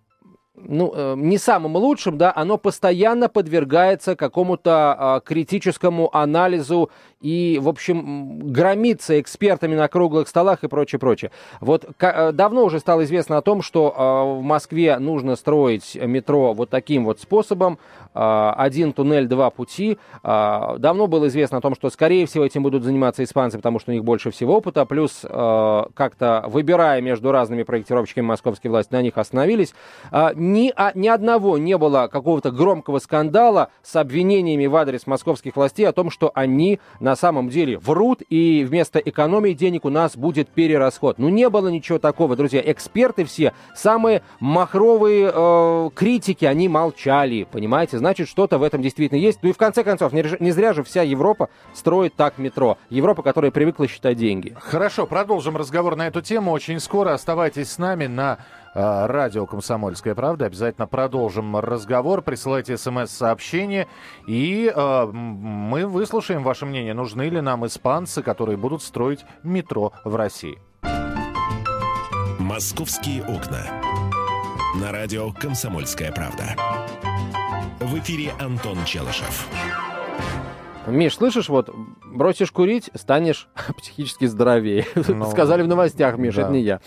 ну, 0.55 0.91
э, 0.93 1.15
не 1.17 1.37
самым 1.37 1.75
лучшим, 1.77 2.17
да, 2.17 2.33
оно 2.35 2.57
постоянно 2.57 3.29
подвергается 3.29 4.15
какому-то 4.15 4.95
а, 4.97 5.19
критическому 5.21 6.15
анализу 6.15 6.91
и, 7.21 7.59
в 7.61 7.69
общем, 7.69 8.39
громится 8.51 9.19
экспертами 9.21 9.75
на 9.75 9.87
круглых 9.87 10.27
столах 10.27 10.63
и 10.63 10.67
прочее, 10.67 10.99
прочее. 10.99 11.31
Вот 11.59 11.85
э, 11.99 12.31
давно 12.31 12.65
уже 12.65 12.79
стало 12.79 13.03
известно 13.03 13.37
о 13.37 13.41
том, 13.41 13.61
что 13.61 13.93
а, 13.95 14.39
в 14.39 14.41
Москве 14.41 14.97
нужно 14.97 15.35
строить 15.35 15.95
метро 15.95 16.53
вот 16.53 16.69
таким 16.69 17.05
вот 17.05 17.19
способом, 17.19 17.77
а, 18.13 18.53
один 18.57 18.91
туннель, 18.93 19.27
два 19.27 19.49
пути. 19.51 19.97
Давно 20.23 21.07
было 21.07 21.27
известно 21.27 21.59
о 21.59 21.61
том, 21.61 21.75
что, 21.75 21.89
скорее 21.89 22.25
всего, 22.25 22.45
этим 22.45 22.63
будут 22.63 22.83
заниматься 22.83 23.23
испанцы, 23.23 23.57
потому 23.57 23.79
что 23.79 23.91
у 23.91 23.93
них 23.93 24.03
больше 24.03 24.31
всего 24.31 24.57
опыта, 24.57 24.85
плюс 24.85 25.21
э, 25.23 25.83
как-то 25.93 26.45
выбирая 26.47 27.01
между 27.01 27.31
разными 27.31 27.63
проектировщиками 27.63 28.25
московские 28.25 28.71
власти, 28.71 28.93
на 28.93 29.01
них 29.01 29.17
остановились. 29.17 29.73
Ни, 30.11 30.73
ни 30.97 31.07
одного 31.07 31.57
не 31.57 31.77
было 31.77 32.07
какого-то 32.11 32.51
громкого 32.51 32.99
скандала 32.99 33.69
с 33.83 33.95
обвинениями 33.95 34.65
в 34.65 34.75
адрес 34.75 35.07
московских 35.07 35.55
властей 35.55 35.87
о 35.87 35.93
том, 35.93 36.09
что 36.09 36.31
они 36.33 36.79
на 36.99 37.10
самом 37.15 37.49
деле 37.49 37.77
врут, 37.77 38.21
и 38.29 38.63
вместо 38.63 38.99
экономии 38.99 39.53
денег 39.53 39.85
у 39.85 39.89
нас 39.89 40.15
будет 40.15 40.49
перерасход. 40.49 41.17
Ну, 41.17 41.29
не 41.29 41.49
было 41.49 41.67
ничего 41.67 41.99
такого, 41.99 42.35
друзья. 42.35 42.61
Эксперты 42.63 43.25
все, 43.25 43.53
самые 43.75 44.21
махровые 44.39 45.31
э, 45.33 45.89
критики, 45.95 46.45
они 46.45 46.69
молчали, 46.69 47.47
понимаете? 47.51 47.97
Значит, 47.97 48.27
что-то 48.27 48.57
в 48.57 48.63
этом 48.63 48.81
действительно 48.81 49.19
есть. 49.19 49.39
Ну 49.41 49.49
и 49.49 49.53
в 49.53 49.57
конце 49.57 49.83
концов, 49.83 50.13
не, 50.13 50.23
не 50.39 50.51
зря 50.51 50.73
же 50.73 50.83
вся 50.83 51.01
Европа 51.01 51.49
строит 51.73 52.15
так 52.15 52.37
метро. 52.37 52.77
Европа, 52.89 53.23
которая 53.23 53.51
привыкла 53.51 53.87
считать 53.87 54.17
деньги. 54.17 54.55
Хорошо, 54.59 55.05
продолжим 55.05 55.57
разговор 55.57 55.95
на 55.95 56.07
эту 56.07 56.21
тему 56.21 56.51
очень 56.51 56.79
скоро. 56.79 57.13
Оставайтесь 57.13 57.71
с 57.71 57.77
нами 57.77 58.07
на 58.07 58.39
радио 58.73 59.45
«Комсомольская 59.45 60.15
правда». 60.15 60.45
Обязательно 60.45 60.87
продолжим 60.87 61.57
разговор. 61.57 62.21
Присылайте 62.21 62.77
смс-сообщение, 62.77 63.87
и 64.27 64.71
э, 64.73 65.05
мы 65.05 65.87
выслушаем 65.87 66.43
ваше 66.43 66.65
мнение. 66.65 66.93
Нужны 66.93 67.23
ли 67.23 67.41
нам 67.41 67.65
испанцы, 67.65 68.21
которые 68.21 68.57
будут 68.57 68.81
строить 68.81 69.25
метро 69.43 69.93
в 70.03 70.15
России? 70.15 70.59
«Московские 72.39 73.23
окна». 73.23 73.65
На 74.81 74.91
радио 74.91 75.31
«Комсомольская 75.31 76.11
правда». 76.11 76.55
В 77.79 77.97
эфире 77.99 78.31
Антон 78.39 78.77
Челышев. 78.85 79.47
Миш, 80.87 81.15
слышишь, 81.15 81.49
вот 81.49 81.69
бросишь 82.05 82.51
курить, 82.51 82.89
станешь 82.95 83.47
психически 83.77 84.25
здоровее. 84.25 84.85
Ну, 84.95 85.29
Сказали 85.29 85.61
в 85.61 85.67
новостях, 85.67 86.17
Миш, 86.17 86.35
да. 86.35 86.43
это 86.43 86.51
не 86.51 86.61
я. 86.61 86.81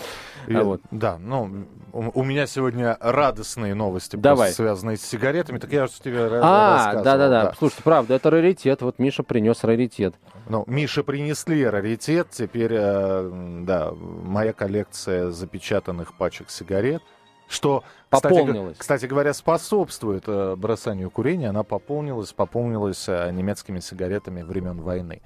И- 0.46 0.54
А 0.54 0.62
вот. 0.64 0.80
Да, 0.90 1.18
ну, 1.18 1.66
у, 1.92 2.20
у 2.20 2.24
меня 2.24 2.46
сегодня 2.46 2.96
радостные 3.00 3.74
новости, 3.74 4.16
Давай. 4.16 4.52
связанные 4.52 4.96
с 4.96 5.02
сигаретами. 5.02 5.58
Так 5.58 5.72
я 5.72 5.86
же 5.86 5.92
тебе 6.00 6.28
А, 6.42 7.02
да-да-да. 7.02 7.54
Слушайте, 7.58 7.82
правда, 7.82 8.14
это 8.14 8.30
раритет. 8.30 8.82
Вот 8.82 8.98
Миша 8.98 9.22
принес 9.22 9.64
раритет. 9.64 10.14
Ну, 10.48 10.64
Мише 10.66 11.02
принесли 11.02 11.64
раритет. 11.64 12.28
Теперь, 12.30 12.72
э, 12.74 13.60
да, 13.62 13.92
моя 13.92 14.52
коллекция 14.52 15.30
запечатанных 15.30 16.14
пачек 16.14 16.50
сигарет. 16.50 17.02
Что, 17.46 17.84
кстати, 18.10 18.78
кстати 18.78 19.06
говоря, 19.06 19.34
способствует 19.34 20.24
э, 20.26 20.56
бросанию 20.56 21.10
курения. 21.10 21.50
Она 21.50 21.62
пополнилась, 21.62 22.32
пополнилась 22.32 23.04
э, 23.08 23.30
немецкими 23.32 23.80
сигаретами 23.80 24.42
времен 24.42 24.80
войны, 24.80 25.20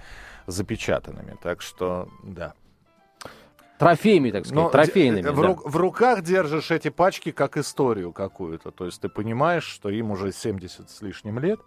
запечатанными. 0.47 1.37
Так 1.43 1.63
что, 1.63 2.09
да. 2.23 2.55
Трофеями, 3.79 4.31
так 4.31 4.45
сказать, 4.45 4.65
Но 4.65 4.71
трофейными. 4.71 5.29
В, 5.29 5.41
да. 5.41 5.57
в 5.65 5.77
руках 5.77 6.23
держишь 6.23 6.71
эти 6.71 6.91
пачки 6.91 7.31
как 7.31 7.57
историю 7.57 8.13
какую-то. 8.13 8.71
То 8.71 8.87
есть 8.87 9.01
ты 9.01 9.09
понимаешь, 9.09 9.65
что 9.65 9.89
им 9.89 10.11
уже 10.11 10.33
70 10.33 10.91
с 10.91 11.03
лишним 11.03 11.39
лет. 11.39 11.61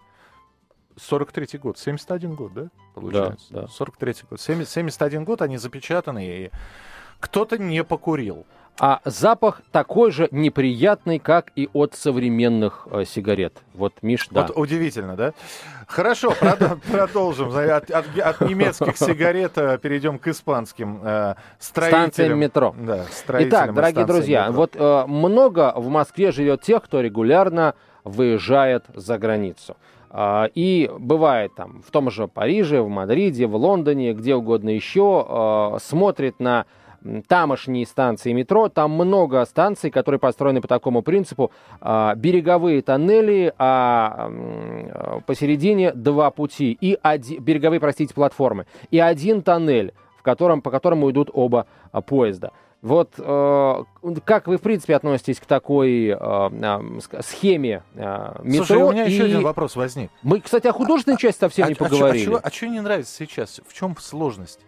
43-й 0.98 1.58
год, 1.58 1.78
71 1.80 2.36
год, 2.36 2.54
да, 2.54 2.70
получается? 2.94 3.48
Да, 3.50 3.62
да. 3.62 3.68
43-й 3.68 4.26
год. 4.30 4.42
70, 4.42 4.70
71 4.70 5.24
год 5.24 5.42
они 5.42 5.58
запечатаны, 5.58 6.28
и 6.28 6.52
кто-то 7.20 7.58
не 7.58 7.84
покурил. 7.84 8.46
А 8.80 9.00
запах 9.06 9.62
такой 9.72 10.12
же 10.12 10.28
неприятный, 10.32 11.20
как 11.20 11.52
и 11.56 11.70
от 11.74 11.94
современных 11.94 12.88
э, 12.90 13.06
сигарет. 13.06 13.54
Вот, 13.76 13.94
Миш, 14.02 14.28
да. 14.32 14.42
Вот 14.48 14.58
удивительно, 14.58 15.16
да? 15.16 15.34
Хорошо, 15.88 16.34
продолжим. 16.92 17.50
От, 17.50 17.92
от, 17.92 18.18
от 18.18 18.42
немецких 18.42 18.98
сигарет 18.98 19.58
э, 19.58 19.78
перейдем 19.78 20.18
к 20.18 20.28
испанским 20.28 21.00
э, 21.04 21.36
строителям. 21.60 22.02
Станциям 22.12 22.40
метро. 22.40 22.76
Да, 22.80 23.06
Итак, 23.28 23.74
дорогие 23.74 24.06
друзья, 24.06 24.48
метро. 24.48 24.54
вот 24.56 24.76
э, 24.76 25.06
много 25.08 25.74
в 25.76 25.90
Москве 25.90 26.32
живет 26.32 26.62
тех, 26.62 26.82
кто 26.84 27.02
регулярно 27.02 27.76
выезжает 28.04 28.86
за 28.96 29.18
границу. 29.18 29.78
Uh, 30.10 30.52
и 30.54 30.92
бывает 31.00 31.56
там 31.56 31.82
в 31.88 31.90
том 31.90 32.12
же 32.12 32.28
Париже, 32.28 32.82
в 32.82 32.90
Мадриде, 32.90 33.48
в 33.48 33.56
Лондоне, 33.56 34.12
где 34.12 34.36
угодно 34.36 34.68
еще, 34.70 35.26
uh, 35.26 35.80
смотрит 35.80 36.42
на 36.42 36.66
тамошние 37.28 37.86
станции 37.86 38.32
метро. 38.34 38.70
Там 38.70 38.92
много 38.92 39.44
станций, 39.46 39.92
которые 39.92 40.20
построены 40.20 40.62
по 40.62 40.68
такому 40.68 41.02
принципу. 41.02 41.52
А, 41.80 42.16
береговые 42.16 42.82
тоннели, 42.82 43.54
а 43.58 44.32
посередине 45.26 45.92
два 45.94 46.32
пути. 46.32 46.78
И 46.80 46.98
один, 47.02 47.44
береговые, 47.44 47.80
простите, 47.80 48.14
платформы. 48.14 48.66
И 48.90 49.00
один 49.00 49.42
тоннель, 49.42 49.94
в 50.18 50.24
котором, 50.24 50.62
по 50.62 50.72
которому 50.72 51.10
идут 51.12 51.30
оба 51.34 51.68
а, 51.92 52.02
поезда. 52.02 52.52
Вот 52.82 53.14
э, 53.20 53.84
как 54.26 54.48
вы, 54.48 54.58
в 54.58 54.62
принципе, 54.62 54.96
относитесь 54.96 55.40
к 55.40 55.46
такой 55.46 56.08
э, 56.08 56.16
э, 56.18 57.22
схеме 57.22 57.84
э, 57.94 58.40
метро? 58.44 58.66
Слушай, 58.66 58.84
у 58.84 58.92
меня 58.92 59.06
и... 59.06 59.12
еще 59.12 59.26
один 59.26 59.44
вопрос 59.44 59.76
возник. 59.76 60.10
Мы, 60.24 60.42
кстати, 60.42 60.66
о 60.66 60.74
художественной 60.74 61.18
части 61.18 61.42
совсем 61.42 61.66
а, 61.66 61.70
не 61.70 61.76
а, 61.76 61.78
поговорили. 61.78 62.34
А, 62.34 62.38
а, 62.38 62.40
а, 62.40 62.42
а 62.48 62.52
что 62.52 62.68
не 62.68 62.80
нравится 62.80 63.14
сейчас? 63.16 63.62
В 63.68 63.74
чем 63.74 63.96
сложность? 63.98 64.62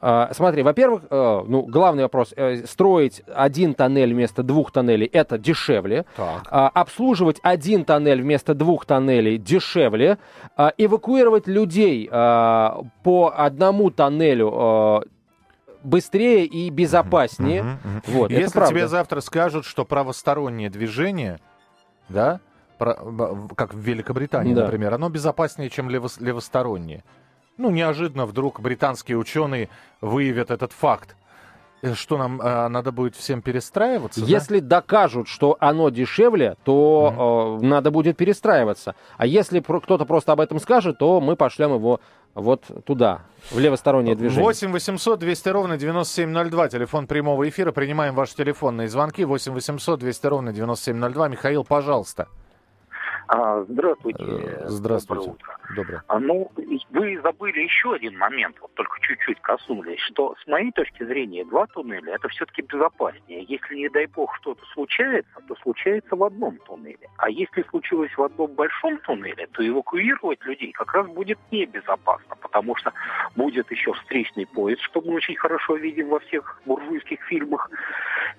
А, 0.00 0.30
смотри, 0.34 0.62
во-первых, 0.62 1.02
э, 1.08 1.44
ну, 1.46 1.62
главный 1.62 2.02
вопрос, 2.02 2.32
э, 2.36 2.66
строить 2.66 3.22
один 3.34 3.74
тоннель 3.74 4.12
вместо 4.12 4.42
двух 4.42 4.70
тоннелей 4.70 5.06
это 5.06 5.38
дешевле. 5.38 6.04
Так. 6.16 6.46
А, 6.50 6.68
обслуживать 6.68 7.38
один 7.42 7.84
тоннель 7.84 8.22
вместо 8.22 8.54
двух 8.54 8.84
тоннелей 8.84 9.38
дешевле. 9.38 10.18
А, 10.56 10.72
эвакуировать 10.76 11.46
людей 11.46 12.08
по 12.08 13.34
одному 13.36 13.90
тоннелю 13.90 15.04
быстрее 15.82 16.44
и 16.44 16.68
безопаснее. 16.70 17.62
Uh-huh, 17.62 17.76
uh-huh. 17.84 18.10
Вот, 18.12 18.30
Если 18.30 18.66
тебе 18.66 18.88
завтра 18.88 19.20
скажут, 19.20 19.64
что 19.64 19.84
правостороннее 19.84 20.68
движение, 20.68 21.38
да, 22.08 22.40
как 22.78 23.72
в 23.74 23.78
Великобритании, 23.78 24.54
да. 24.54 24.64
например, 24.64 24.94
оно 24.94 25.08
безопаснее, 25.08 25.70
чем 25.70 25.88
лево- 25.88 26.22
левостороннее 26.22 27.04
ну, 27.58 27.70
неожиданно 27.70 28.26
вдруг 28.26 28.60
британские 28.60 29.18
ученые 29.18 29.68
выявят 30.00 30.50
этот 30.50 30.72
факт. 30.72 31.16
Э, 31.82 31.94
что 31.94 32.18
нам 32.18 32.40
э, 32.40 32.68
надо 32.68 32.92
будет 32.92 33.16
всем 33.16 33.42
перестраиваться? 33.42 34.20
Если 34.20 34.60
да? 34.60 34.80
докажут, 34.80 35.28
что 35.28 35.56
оно 35.60 35.90
дешевле, 35.90 36.56
то 36.64 37.58
mm-hmm. 37.60 37.64
э, 37.64 37.66
надо 37.66 37.90
будет 37.90 38.16
перестраиваться. 38.16 38.94
А 39.16 39.26
если 39.26 39.60
про- 39.60 39.80
кто-то 39.80 40.04
просто 40.04 40.32
об 40.32 40.40
этом 40.40 40.58
скажет, 40.58 40.98
то 40.98 41.20
мы 41.20 41.36
пошлем 41.36 41.74
его 41.74 42.00
вот 42.34 42.64
туда, 42.84 43.22
в 43.50 43.58
левостороннее 43.58 44.14
движение. 44.14 44.44
8 44.44 44.70
800 44.70 45.18
200 45.18 45.48
ровно 45.48 45.78
9702, 45.78 46.68
телефон 46.68 47.06
прямого 47.06 47.48
эфира. 47.48 47.72
Принимаем 47.72 48.14
ваши 48.14 48.36
телефонные 48.36 48.88
звонки. 48.88 49.24
8 49.24 49.52
800 49.52 50.00
200 50.00 50.26
ровно 50.26 50.52
9702. 50.52 51.28
Михаил, 51.28 51.64
пожалуйста. 51.64 52.28
А, 53.28 53.62
здравствуйте. 53.64 54.24
Э, 54.24 54.68
здравствуйте. 54.68 55.26
Доброе 55.26 55.34
утро. 55.34 55.58
Доброе. 55.74 56.02
А, 56.06 56.18
ну, 56.20 56.50
вы 56.90 57.20
забыли 57.22 57.60
еще 57.60 57.94
один 57.94 58.16
момент, 58.16 58.56
вот 58.60 58.72
только 58.74 59.00
чуть-чуть 59.00 59.40
коснулись, 59.40 60.00
что 60.00 60.36
с 60.42 60.46
моей 60.46 60.70
точки 60.72 61.04
зрения 61.04 61.44
два 61.44 61.66
туннеля 61.66 62.14
это 62.14 62.28
все-таки 62.28 62.62
безопаснее. 62.62 63.44
Если, 63.48 63.74
не 63.74 63.88
дай 63.88 64.06
бог, 64.06 64.34
что-то 64.36 64.64
случается, 64.66 65.40
то 65.48 65.56
случается 65.56 66.14
в 66.14 66.22
одном 66.22 66.58
туннеле. 66.58 67.08
А 67.18 67.28
если 67.28 67.62
случилось 67.70 68.16
в 68.16 68.22
одном 68.22 68.52
большом 68.52 68.98
туннеле, 68.98 69.48
то 69.52 69.66
эвакуировать 69.66 70.44
людей 70.44 70.72
как 70.72 70.94
раз 70.94 71.06
будет 71.08 71.38
небезопасно, 71.50 72.36
потому 72.40 72.76
что 72.76 72.92
будет 73.34 73.70
еще 73.70 73.92
встречный 73.94 74.46
поезд, 74.46 74.82
что 74.82 75.00
мы 75.00 75.14
очень 75.14 75.36
хорошо 75.36 75.76
видим 75.76 76.08
во 76.10 76.20
всех 76.20 76.60
буржуйских 76.64 77.20
фильмах, 77.24 77.70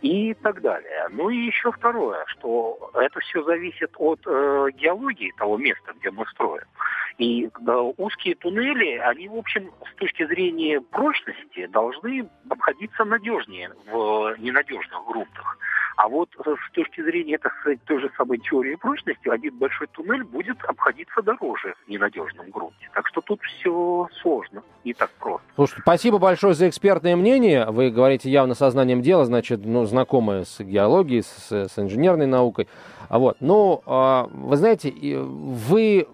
и 0.02 0.34
так 0.36 0.62
далее. 0.62 1.08
Ну 1.12 1.30
и 1.30 1.38
еще 1.38 1.72
второе, 1.72 2.24
что 2.28 2.92
это 2.94 3.20
все 3.22 3.44
зависит 3.44 3.92
от 3.98 4.20
э, 4.26 4.68
геологии 4.78 5.34
того 5.38 5.58
места, 5.58 5.94
где 6.00 6.12
мы 6.12 6.26
строим. 6.28 6.64
И 7.18 7.46
э, 7.46 7.92
узкие 7.98 8.36
туннели, 8.36 8.98
они, 8.98 9.28
в 9.28 9.36
общем, 9.36 9.72
с 9.92 9.96
точки 9.96 10.26
зрения 10.28 10.80
прочности 10.82 11.66
должны 11.68 12.30
обходиться 12.50 13.06
надежнее 13.06 13.72
в 13.88 14.36
ненадежных 14.38 15.06
грунтах. 15.08 15.58
А 15.98 16.08
вот 16.08 16.30
э, 16.46 16.56
с 16.70 16.74
точки 16.74 17.02
зрения, 17.02 17.40
так 17.40 17.52
сказать, 17.60 17.80
той 17.86 18.00
же 18.00 18.12
самой 18.16 18.38
теории 18.38 18.76
прочности, 18.76 19.28
один 19.30 19.58
большой 19.58 19.88
туннель 19.88 20.24
будет 20.24 20.64
обходиться 20.64 21.24
дороже 21.24 21.74
в 21.86 21.90
ненадежном 21.90 22.52
грунте. 22.52 22.88
Так 22.94 23.08
что 23.08 23.22
тут 23.22 23.42
все 23.42 24.08
сложно, 24.22 24.62
не 24.86 24.94
так 24.94 25.10
просто. 25.20 25.42
Слушайте, 25.56 25.82
спасибо 25.82 26.20
большое 26.20 26.54
за 26.54 26.70
экспертное 26.70 27.16
мнение. 27.16 27.66
Вы 27.66 27.90
говорите 27.90 28.30
явно 28.30 28.54
сознанием 28.54 29.02
дела, 29.02 29.26
значит, 29.26 29.66
ну, 29.66 29.86
знакомые 29.86 30.46
с 30.46 30.60
геологией, 30.60 31.24
с, 31.24 31.52
с 31.52 31.80
инженерной 31.80 32.28
наукой. 32.28 32.68
А 33.10 33.18
вот, 33.18 33.38
ну, 33.40 33.82
а, 33.88 34.30
вы 34.32 34.56
знаете, 34.56 34.94
вы 35.20 36.08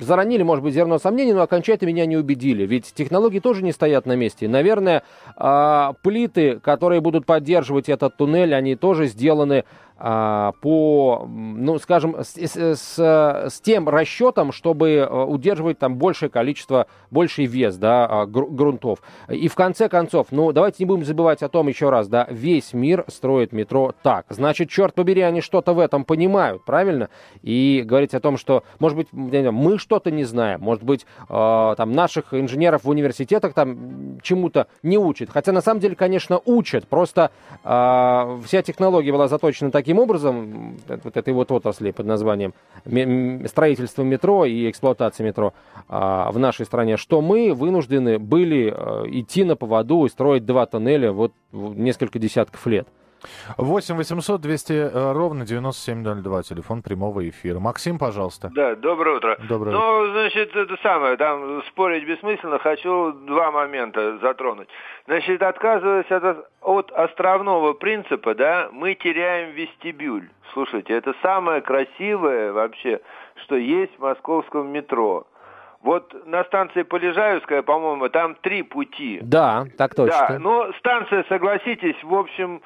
заронили, 0.00 0.42
может 0.42 0.64
быть, 0.64 0.74
зерно 0.74 0.98
сомнений, 0.98 1.32
но 1.32 1.42
окончательно 1.42 1.88
меня 1.88 2.06
не 2.06 2.16
убедили. 2.16 2.64
Ведь 2.64 2.92
технологии 2.94 3.40
тоже 3.40 3.62
не 3.62 3.72
стоят 3.72 4.06
на 4.06 4.16
месте. 4.16 4.48
Наверное, 4.48 5.02
а, 5.36 5.94
плиты, 6.02 6.60
которые 6.60 7.00
будут 7.00 7.26
поддерживать 7.26 7.88
этот 7.88 8.16
туннель, 8.16 8.54
они 8.54 8.76
тоже 8.76 9.06
сделаны 9.06 9.64
по, 10.02 11.28
ну, 11.28 11.78
скажем, 11.78 12.16
с, 12.22 12.36
с, 12.36 12.98
с 12.98 13.60
тем 13.60 13.88
расчетом, 13.88 14.50
чтобы 14.50 14.90
э, 14.90 15.06
удерживать 15.06 15.78
там 15.78 15.94
большее 15.94 16.28
количество, 16.28 16.88
больший 17.12 17.46
вес, 17.46 17.76
да, 17.76 18.06
а, 18.06 18.26
грунтов. 18.26 19.00
И 19.28 19.46
в 19.46 19.54
конце 19.54 19.88
концов, 19.88 20.28
ну, 20.32 20.50
давайте 20.50 20.78
не 20.80 20.86
будем 20.86 21.04
забывать 21.04 21.44
о 21.44 21.48
том 21.48 21.68
еще 21.68 21.88
раз, 21.88 22.08
да, 22.08 22.26
весь 22.30 22.72
мир 22.72 23.04
строит 23.06 23.52
метро 23.52 23.94
так. 24.02 24.26
Значит, 24.28 24.70
черт 24.70 24.94
побери, 24.94 25.20
они 25.20 25.40
что-то 25.40 25.72
в 25.72 25.78
этом 25.78 26.04
понимают, 26.04 26.64
правильно? 26.64 27.08
И 27.42 27.84
говорить 27.86 28.14
о 28.14 28.20
том, 28.20 28.38
что, 28.38 28.64
может 28.80 28.98
быть, 28.98 29.08
мы 29.12 29.78
что-то 29.78 30.10
не 30.10 30.24
знаем, 30.24 30.60
может 30.62 30.82
быть, 30.82 31.06
э, 31.28 31.74
там, 31.76 31.92
наших 31.92 32.34
инженеров 32.34 32.82
в 32.82 32.88
университетах 32.88 33.54
там 33.54 34.18
чему-то 34.20 34.66
не 34.82 34.98
учат. 34.98 35.30
Хотя, 35.30 35.52
на 35.52 35.60
самом 35.60 35.80
деле, 35.80 35.94
конечно, 35.94 36.40
учат, 36.44 36.88
просто 36.88 37.30
э, 37.62 38.40
вся 38.44 38.62
технология 38.62 39.12
была 39.12 39.28
заточена 39.28 39.70
таким 39.70 39.91
таким 39.92 40.02
образом, 40.02 40.76
вот 41.04 41.16
этой 41.18 41.34
вот 41.34 41.52
отрасли 41.52 41.90
под 41.90 42.06
названием 42.06 42.54
строительство 43.46 44.02
метро 44.02 44.46
и 44.46 44.70
эксплуатация 44.70 45.26
метро 45.26 45.52
а, 45.86 46.32
в 46.32 46.38
нашей 46.38 46.64
стране, 46.64 46.96
что 46.96 47.20
мы 47.20 47.52
вынуждены 47.52 48.18
были 48.18 48.72
а, 48.74 49.04
идти 49.06 49.44
на 49.44 49.54
поводу 49.54 50.06
и 50.06 50.08
строить 50.08 50.46
два 50.46 50.64
тоннеля 50.64 51.12
вот 51.12 51.32
несколько 51.52 52.18
десятков 52.18 52.66
лет. 52.66 52.88
8 53.58 53.96
800 53.96 54.40
200 54.40 54.72
э, 54.72 55.12
ровно 55.12 55.44
9702, 55.44 56.42
телефон 56.42 56.82
прямого 56.82 57.28
эфира. 57.28 57.58
Максим, 57.58 57.98
пожалуйста. 57.98 58.50
Да, 58.54 58.74
доброе 58.74 59.16
утро. 59.16 59.36
Доброе 59.48 59.76
утро. 59.76 59.80
Ну, 59.80 60.12
значит, 60.12 60.54
это 60.54 60.76
самое, 60.82 61.16
там 61.16 61.62
спорить 61.68 62.06
бессмысленно, 62.06 62.58
хочу 62.58 63.12
два 63.12 63.50
момента 63.50 64.18
затронуть. 64.18 64.68
Значит, 65.06 65.42
отказываясь 65.42 66.10
от, 66.10 66.46
от 66.60 66.92
островного 66.92 67.72
принципа, 67.72 68.34
да, 68.34 68.68
мы 68.72 68.94
теряем 68.94 69.52
вестибюль. 69.52 70.28
Слушайте, 70.52 70.94
это 70.94 71.14
самое 71.22 71.62
красивое 71.62 72.52
вообще, 72.52 73.00
что 73.44 73.56
есть 73.56 73.92
в 73.96 74.02
московском 74.02 74.70
метро. 74.70 75.26
Вот 75.82 76.14
на 76.26 76.44
станции 76.44 76.82
Полежаевская, 76.82 77.62
по-моему, 77.62 78.08
там 78.08 78.36
три 78.36 78.62
пути. 78.62 79.18
Да, 79.20 79.64
так 79.76 79.94
точно. 79.94 80.26
Да, 80.28 80.38
но 80.38 80.72
станция, 80.78 81.24
согласитесь, 81.28 81.96
в 82.04 82.14
общем, 82.14 82.62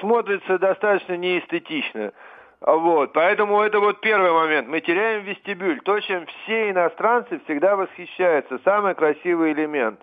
смотрится 0.00 0.58
достаточно 0.58 1.16
неэстетично. 1.16 2.12
Вот, 2.60 3.12
поэтому 3.12 3.60
это 3.60 3.78
вот 3.78 4.00
первый 4.00 4.32
момент. 4.32 4.68
Мы 4.68 4.80
теряем 4.80 5.24
вестибюль. 5.24 5.80
То, 5.80 6.00
чем 6.00 6.26
все 6.26 6.70
иностранцы 6.70 7.40
всегда 7.44 7.76
восхищаются. 7.76 8.58
Самый 8.64 8.94
красивый 8.94 9.52
элемент. 9.52 10.00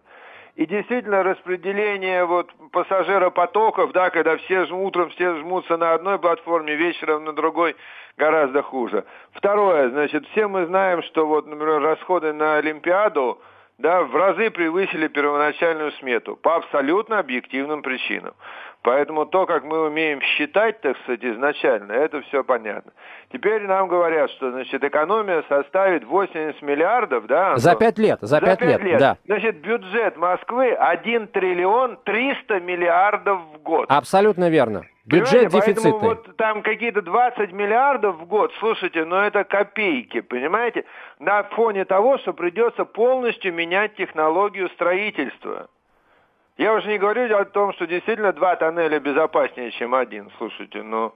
И 0.56 0.66
действительно 0.66 1.24
распределение 1.24 2.26
вот 2.26 2.52
пассажиропотоков, 2.72 3.94
да, 3.94 4.10
когда 4.10 4.38
все 4.38 4.66
утром 4.66 5.10
все 5.10 5.38
жмутся 5.38 5.78
на 5.78 5.94
одной 5.94 6.20
платформе, 6.20 6.76
вечером 6.76 7.24
на 7.24 7.34
другой, 7.34 7.76
гораздо 8.18 8.62
хуже. 8.62 9.06
Второе, 9.32 9.90
значит, 9.90 10.28
все 10.28 10.48
мы 10.48 10.66
знаем, 10.66 11.02
что 11.04 11.26
вот, 11.26 11.48
например, 11.48 11.82
расходы 11.82 12.34
на 12.34 12.58
Олимпиаду 12.58 13.40
да, 13.82 14.04
в 14.04 14.16
разы 14.16 14.52
превысили 14.52 15.08
первоначальную 15.08 15.92
смету 15.94 16.36
по 16.36 16.56
абсолютно 16.56 17.20
объективным 17.20 17.82
причинам. 17.82 18.34
Поэтому 18.84 19.28
то, 19.28 19.46
как 19.46 19.64
мы 19.64 19.86
умеем 19.86 20.22
считать, 20.22 20.82
так 20.82 20.98
сказать, 21.04 21.24
изначально, 21.24 21.92
это 21.92 22.22
все 22.22 22.44
понятно. 22.44 22.92
Теперь 23.32 23.62
нам 23.68 23.88
говорят, 23.88 24.32
что, 24.32 24.50
значит, 24.52 24.84
экономия 24.84 25.44
составит 25.48 26.04
80 26.04 26.62
миллиардов, 26.64 27.28
да? 27.28 27.58
За 27.58 27.76
пять 27.76 28.00
лет, 28.00 28.20
за 28.22 28.42
пять 28.42 28.62
лет, 28.62 28.82
лет, 28.82 29.00
да. 29.00 29.18
Значит, 29.26 29.58
бюджет 29.58 30.18
Москвы 30.18 30.72
1 30.74 31.28
триллион 31.28 31.98
300 32.04 32.60
миллиардов 32.62 33.42
в 33.54 33.62
год. 33.62 33.86
Абсолютно 33.90 34.50
верно. 34.50 34.84
Бюджет 35.06 35.52
понимаете? 35.52 35.58
дефицитный. 35.58 35.92
Поэтому 35.92 36.10
вот 36.10 36.38
там 36.38 36.62
какие-то 36.64 37.02
20 37.04 37.52
миллиардов 37.52 38.18
в 38.18 38.26
год, 38.26 38.52
слушайте, 38.60 39.06
но 39.06 39.24
это 39.24 39.44
копейки, 39.44 40.22
понимаете? 40.22 40.86
На 41.20 41.44
фоне 41.44 41.86
того, 41.86 42.18
что 42.20 42.34
придется 42.34 42.86
полностью 42.86 43.54
менять 43.54 43.96
технологию 43.96 44.70
строительства. 44.70 45.68
Я 46.62 46.76
уже 46.76 46.90
не 46.90 47.00
говорю 47.00 47.36
о 47.36 47.44
том, 47.44 47.74
что 47.74 47.88
действительно 47.88 48.34
два 48.34 48.56
тоннеля 48.56 49.00
безопаснее, 49.00 49.72
чем 49.72 49.96
один. 49.96 50.30
Слушайте, 50.38 50.84
ну... 50.84 51.12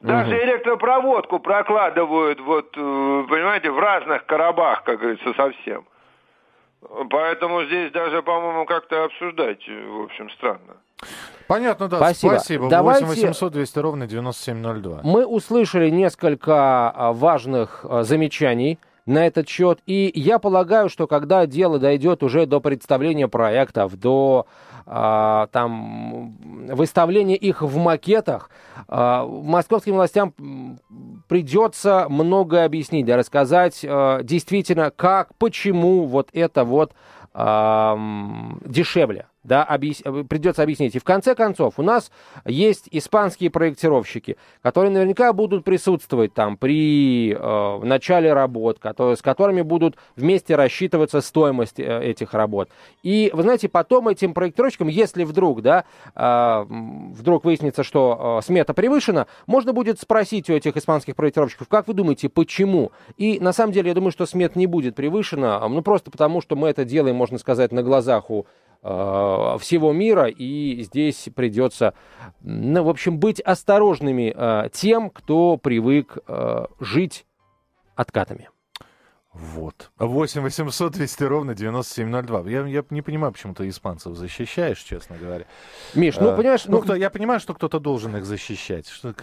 Даже 0.00 0.40
электропроводку 0.44 1.40
прокладывают, 1.40 2.38
вот, 2.40 2.68
э, 2.76 3.24
понимаете, 3.28 3.72
в 3.72 3.78
разных 3.78 4.24
коробах, 4.26 4.84
как 4.84 5.00
говорится, 5.00 5.32
совсем. 5.34 5.84
Поэтому 7.10 7.64
здесь 7.64 7.90
даже, 7.90 8.22
по-моему, 8.22 8.66
как-то 8.66 9.04
обсуждать, 9.04 9.66
в 9.66 10.04
общем, 10.04 10.30
странно. 10.30 10.76
Понятно, 11.48 11.88
да. 11.88 11.96
Спасибо. 11.96 12.34
Спасибо. 12.34 12.68
Давайте... 12.68 13.04
8 13.04 13.22
800 13.22 13.52
200 13.52 13.78
ровно 13.80 14.06
9702. 14.06 15.00
Мы 15.02 15.26
услышали 15.26 15.90
несколько 15.90 16.92
а, 16.94 17.12
важных 17.12 17.84
а, 17.88 18.04
замечаний 18.04 18.78
на 19.06 19.26
этот 19.26 19.48
счет. 19.48 19.78
И 19.86 20.10
я 20.14 20.38
полагаю, 20.38 20.88
что 20.88 21.06
когда 21.06 21.46
дело 21.46 21.78
дойдет 21.78 22.22
уже 22.22 22.44
до 22.46 22.60
представления 22.60 23.28
проектов, 23.28 23.96
до 23.98 24.46
э, 24.84 25.46
там, 25.52 26.36
выставления 26.72 27.36
их 27.36 27.62
в 27.62 27.76
макетах, 27.76 28.50
э, 28.88 29.24
московским 29.26 29.94
властям 29.94 30.34
придется 31.28 32.06
многое 32.08 32.64
объяснить, 32.64 33.06
да, 33.06 33.16
рассказать 33.16 33.80
э, 33.82 34.20
действительно, 34.24 34.90
как, 34.90 35.34
почему 35.36 36.04
вот 36.04 36.28
это 36.32 36.64
вот 36.64 36.92
э, 37.32 37.96
дешевле 38.64 39.26
да, 39.46 39.62
объяс... 39.62 40.02
придется 40.28 40.62
объяснить. 40.62 40.94
И 40.94 40.98
в 40.98 41.04
конце 41.04 41.34
концов, 41.34 41.74
у 41.78 41.82
нас 41.82 42.10
есть 42.44 42.88
испанские 42.90 43.50
проектировщики, 43.50 44.36
которые 44.62 44.90
наверняка 44.90 45.32
будут 45.32 45.64
присутствовать 45.64 46.34
там 46.34 46.56
при 46.56 47.32
э, 47.32 47.78
начале 47.84 48.32
работ, 48.32 48.78
которые, 48.78 49.16
с 49.16 49.22
которыми 49.22 49.62
будут 49.62 49.96
вместе 50.16 50.56
рассчитываться 50.56 51.20
стоимость 51.20 51.78
э, 51.78 52.02
этих 52.02 52.34
работ. 52.34 52.68
И, 53.02 53.30
вы 53.32 53.42
знаете, 53.42 53.68
потом 53.68 54.08
этим 54.08 54.34
проектировщикам, 54.34 54.88
если 54.88 55.24
вдруг, 55.24 55.62
да, 55.62 55.84
э, 56.14 56.64
вдруг 56.68 57.44
выяснится, 57.44 57.82
что 57.82 58.40
э, 58.40 58.44
смета 58.44 58.74
превышена, 58.74 59.26
можно 59.46 59.72
будет 59.72 60.00
спросить 60.00 60.50
у 60.50 60.54
этих 60.54 60.76
испанских 60.76 61.14
проектировщиков, 61.14 61.68
как 61.68 61.86
вы 61.86 61.94
думаете, 61.94 62.28
почему? 62.28 62.90
И 63.16 63.38
на 63.40 63.52
самом 63.52 63.72
деле, 63.72 63.88
я 63.88 63.94
думаю, 63.94 64.10
что 64.10 64.26
смет 64.26 64.56
не 64.56 64.66
будет 64.66 64.96
превышена, 64.96 65.66
ну 65.68 65.82
просто 65.82 66.10
потому, 66.10 66.40
что 66.40 66.56
мы 66.56 66.68
это 66.68 66.84
делаем, 66.84 67.16
можно 67.16 67.38
сказать, 67.38 67.72
на 67.72 67.82
глазах 67.82 68.30
у 68.30 68.46
Э, 68.46 68.65
всего 69.58 69.92
мира, 69.92 70.26
и 70.28 70.82
здесь 70.82 71.28
придется, 71.34 71.94
ну, 72.40 72.84
в 72.84 72.88
общем, 72.88 73.18
быть 73.18 73.40
осторожными 73.40 74.32
э, 74.34 74.68
тем, 74.72 75.10
кто 75.10 75.56
привык 75.56 76.18
э, 76.26 76.66
жить 76.80 77.26
откатами. 77.96 78.48
Вот. 79.38 79.90
8 79.98 80.40
800 80.40 80.92
200 80.92 81.24
ровно 81.24 81.54
9702. 81.54 82.50
Я, 82.50 82.66
я 82.66 82.84
не 82.88 83.02
понимаю, 83.02 83.32
почему 83.32 83.54
ты 83.54 83.68
испанцев 83.68 84.16
защищаешь, 84.16 84.78
честно 84.78 85.16
говоря. 85.16 85.44
Миш, 85.94 86.16
ну, 86.16 86.30
а, 86.30 86.36
понимаешь... 86.36 86.64
Ну, 86.66 86.78
ну, 86.78 86.82
кто, 86.82 86.94
я 86.94 87.10
понимаю, 87.10 87.38
что 87.40 87.52
кто-то 87.52 87.78
должен 87.78 88.16
их 88.16 88.24
защищать. 88.24 88.88
Что, 88.88 89.14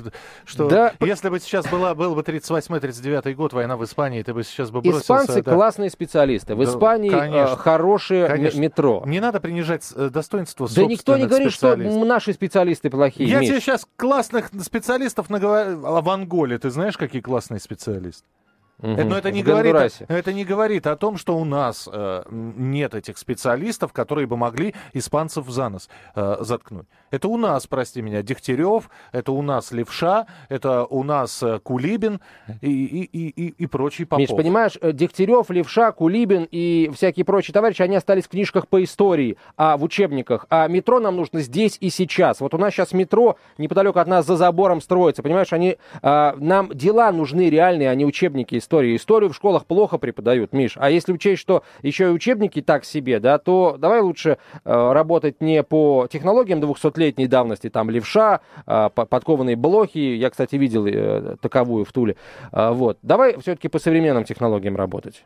что 0.46 0.70
да. 0.70 0.94
Если 1.00 1.30
бы 1.30 1.40
сейчас 1.40 1.68
была, 1.68 1.96
был 1.96 2.14
бы 2.14 2.22
38-39 2.22 3.34
год, 3.34 3.54
война 3.54 3.76
в 3.76 3.84
Испании, 3.84 4.22
ты 4.22 4.34
бы 4.34 4.44
сейчас 4.44 4.70
бы 4.70 4.82
бросился... 4.82 5.04
Испанцы 5.04 5.42
да. 5.42 5.54
классные 5.54 5.90
специалисты. 5.90 6.56
В 6.56 6.64
Испании 6.64 7.10
да, 7.10 7.20
конечно, 7.20 7.56
хорошие 7.58 8.28
конечно. 8.28 8.60
метро. 8.60 9.04
Не 9.08 9.20
надо 9.20 9.40
принижать 9.40 9.92
э, 9.96 10.10
достоинство 10.10 10.68
Да 10.68 10.84
никто 10.84 11.18
не 11.18 11.26
говорит, 11.26 11.52
что 11.52 11.76
наши 11.76 12.34
специалисты 12.34 12.90
плохие, 12.90 13.28
Я 13.30 13.40
Миш. 13.40 13.50
тебе 13.50 13.62
сейчас 13.62 13.88
классных 13.96 14.52
специалистов 14.62 15.30
наговорю. 15.30 15.84
А 15.86 16.02
в 16.02 16.10
Анголе 16.10 16.60
ты 16.60 16.70
знаешь, 16.70 16.98
какие 16.98 17.22
классные 17.22 17.60
специалисты? 17.60 18.26
Угу. 18.84 19.02
Но 19.06 19.18
это 19.18 19.32
не, 19.32 19.44
говорит, 19.44 19.76
это 20.10 20.34
не 20.34 20.44
говорит 20.44 20.88
о 20.88 20.98
том, 20.98 21.18
что 21.18 21.38
у 21.38 21.46
нас 21.46 21.88
э, 21.92 22.24
нет 22.30 22.94
этих 22.94 23.18
специалистов, 23.18 23.94
которые 23.94 24.28
бы 24.28 24.36
могли 24.36 24.76
испанцев 24.92 25.48
за 25.48 25.70
нос 25.70 25.90
э, 26.16 26.36
заткнуть. 26.42 26.86
Это 27.10 27.30
у 27.30 27.38
нас, 27.38 27.66
прости 27.66 28.02
меня, 28.02 28.22
Дегтярев, 28.22 28.90
это 29.14 29.32
у 29.32 29.42
нас 29.42 29.72
Левша, 29.72 30.28
это 30.50 30.84
у 30.84 31.04
нас 31.04 31.42
э, 31.42 31.60
Кулибин 31.64 32.20
и, 32.60 32.70
и, 32.70 33.04
и, 33.04 33.30
и, 33.30 33.48
и 33.58 33.68
прочий 33.68 34.04
Попов. 34.04 34.20
Миш, 34.20 34.36
понимаешь, 34.36 34.78
э, 34.82 34.92
Дегтярев, 34.92 35.50
Левша, 35.50 35.94
Кулибин 35.94 36.46
и 36.52 36.92
всякие 36.94 37.24
прочие 37.24 37.54
товарищи, 37.54 37.82
они 37.84 37.96
остались 37.96 38.26
в 38.26 38.30
книжках 38.30 38.68
по 38.68 38.84
истории, 38.84 39.38
а 39.56 39.78
в 39.78 39.84
учебниках. 39.84 40.46
А 40.50 40.68
метро 40.68 41.00
нам 41.00 41.16
нужно 41.16 41.40
здесь 41.40 41.78
и 41.80 41.90
сейчас. 41.90 42.42
Вот 42.42 42.54
у 42.54 42.58
нас 42.58 42.74
сейчас 42.74 42.92
метро 42.92 43.38
неподалеку 43.58 44.00
от 44.00 44.08
нас 44.10 44.26
за 44.26 44.36
забором 44.36 44.82
строится. 44.82 45.24
Понимаешь, 45.24 45.54
они, 45.54 45.78
э, 46.02 46.34
нам 46.36 46.70
дела 46.74 47.14
нужны 47.14 47.50
реальные, 47.50 47.90
а 47.90 47.96
не 47.96 48.06
учебники 48.06 48.58
истории 48.58 48.73
истории. 48.74 48.96
Историю 48.96 49.32
в 49.32 49.36
школах 49.36 49.66
плохо 49.66 49.98
преподают, 49.98 50.54
Миш. 50.54 50.74
А 50.78 50.90
если 50.90 51.14
учесть, 51.14 51.42
что 51.42 51.64
еще 51.84 52.06
и 52.06 52.10
учебники 52.10 52.62
так 52.62 52.86
себе, 52.86 53.20
да, 53.20 53.38
то 53.38 53.76
давай 53.78 54.02
лучше 54.02 54.38
э, 54.66 54.92
работать 54.92 55.42
не 55.42 55.62
по 55.62 56.08
технологиям 56.10 56.60
200-летней 56.60 57.28
давности, 57.28 57.70
там 57.70 57.90
левша, 57.90 58.42
э, 58.66 58.90
подкованные 58.90 59.56
блохи. 59.56 60.00
Я, 60.00 60.30
кстати, 60.30 60.56
видел 60.56 60.86
э, 60.88 61.36
таковую 61.40 61.86
в 61.86 61.92
Туле. 61.92 62.16
Э, 62.52 62.72
вот. 62.72 62.98
Давай 63.04 63.40
все-таки 63.40 63.68
по 63.68 63.80
современным 63.80 64.24
технологиям 64.24 64.76
работать. 64.76 65.24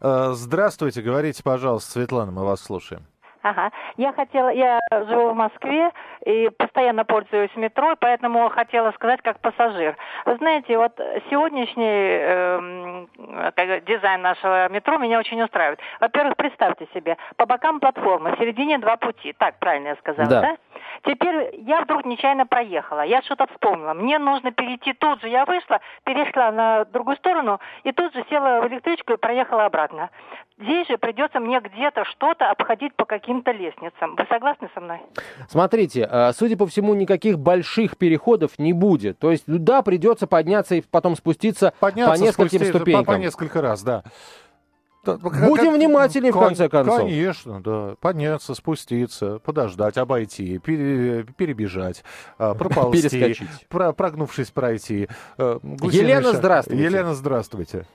Э, 0.00 0.32
здравствуйте, 0.34 1.00
говорите, 1.00 1.42
пожалуйста, 1.42 1.92
Светлана, 1.92 2.30
мы 2.30 2.44
вас 2.44 2.60
слушаем. 2.60 3.06
Ага. 3.42 3.70
Я 3.96 4.12
хотела, 4.12 4.50
я 4.50 4.78
живу 4.90 5.30
в 5.30 5.34
Москве 5.34 5.90
и 6.24 6.48
постоянно 6.56 7.04
пользуюсь 7.04 7.54
метро, 7.56 7.94
поэтому 7.98 8.48
хотела 8.50 8.92
сказать 8.92 9.20
как 9.22 9.40
пассажир. 9.40 9.96
Вы 10.26 10.36
знаете, 10.36 10.78
вот 10.78 10.92
сегодняшний 11.28 11.82
э, 11.84 13.80
дизайн 13.86 14.22
нашего 14.22 14.68
метро 14.68 14.98
меня 14.98 15.18
очень 15.18 15.42
устраивает. 15.42 15.80
Во-первых, 16.00 16.36
представьте 16.36 16.86
себе, 16.94 17.16
по 17.36 17.46
бокам 17.46 17.80
платформы, 17.80 18.36
в 18.36 18.38
середине 18.38 18.78
два 18.78 18.96
пути. 18.96 19.34
Так 19.36 19.58
правильно 19.58 19.88
я 19.88 19.96
сказала, 19.96 20.28
да? 20.28 20.40
да? 20.40 20.56
Теперь 21.04 21.54
я 21.66 21.82
вдруг 21.82 22.04
нечаянно 22.04 22.46
проехала, 22.46 23.02
я 23.02 23.22
что-то 23.22 23.46
вспомнила. 23.48 23.94
Мне 23.94 24.18
нужно 24.18 24.52
перейти 24.52 24.92
тут 24.92 25.20
же. 25.20 25.28
Я 25.28 25.44
вышла, 25.44 25.80
перешла 26.04 26.52
на 26.52 26.84
другую 26.86 27.16
сторону 27.16 27.60
и 27.84 27.92
тут 27.92 28.14
же 28.14 28.24
села 28.30 28.60
в 28.60 28.68
электричку 28.68 29.14
и 29.14 29.16
проехала 29.16 29.64
обратно. 29.64 30.10
Здесь 30.58 30.86
же 30.86 30.98
придется 30.98 31.40
мне 31.40 31.60
где-то 31.60 32.04
что-то 32.04 32.50
обходить 32.50 32.94
по 32.94 33.04
каким-то 33.04 33.50
лестницам. 33.50 34.14
Вы 34.16 34.26
согласны 34.28 34.68
со 34.74 34.80
мной? 34.80 35.00
Смотрите, 35.48 36.08
э, 36.08 36.32
судя 36.32 36.56
по 36.56 36.66
всему, 36.66 36.94
никаких 36.94 37.38
больших 37.38 37.96
переходов 37.96 38.58
не 38.58 38.72
будет. 38.72 39.18
То 39.18 39.32
есть, 39.32 39.44
да, 39.46 39.82
придется 39.82 40.26
подняться 40.26 40.76
и 40.76 40.82
потом 40.82 41.16
спуститься 41.16 41.72
подняться, 41.80 42.14
по 42.14 42.24
нескольким 42.24 42.64
ступенькам. 42.64 43.04
По, 43.04 43.12
по 43.12 43.16
несколько 43.16 43.60
раз, 43.60 43.82
да. 43.82 44.04
Будем 45.04 45.30
как, 45.30 45.74
внимательнее, 45.74 46.32
в 46.32 46.38
конце 46.38 46.68
концов. 46.68 47.00
Конечно, 47.00 47.60
да. 47.60 47.96
Подняться, 48.00 48.54
спуститься, 48.54 49.40
подождать, 49.40 49.98
обойти, 49.98 50.58
пере, 50.58 51.24
перебежать, 51.36 52.04
а, 52.38 52.54
проползти, 52.54 53.36
про, 53.68 53.92
прогнувшись 53.92 54.50
пройти. 54.50 55.08
Э, 55.38 55.58
Елена, 55.62 56.32
здравствуйте. 56.32 56.84
Елена, 56.84 57.14
здравствуйте. 57.14 57.86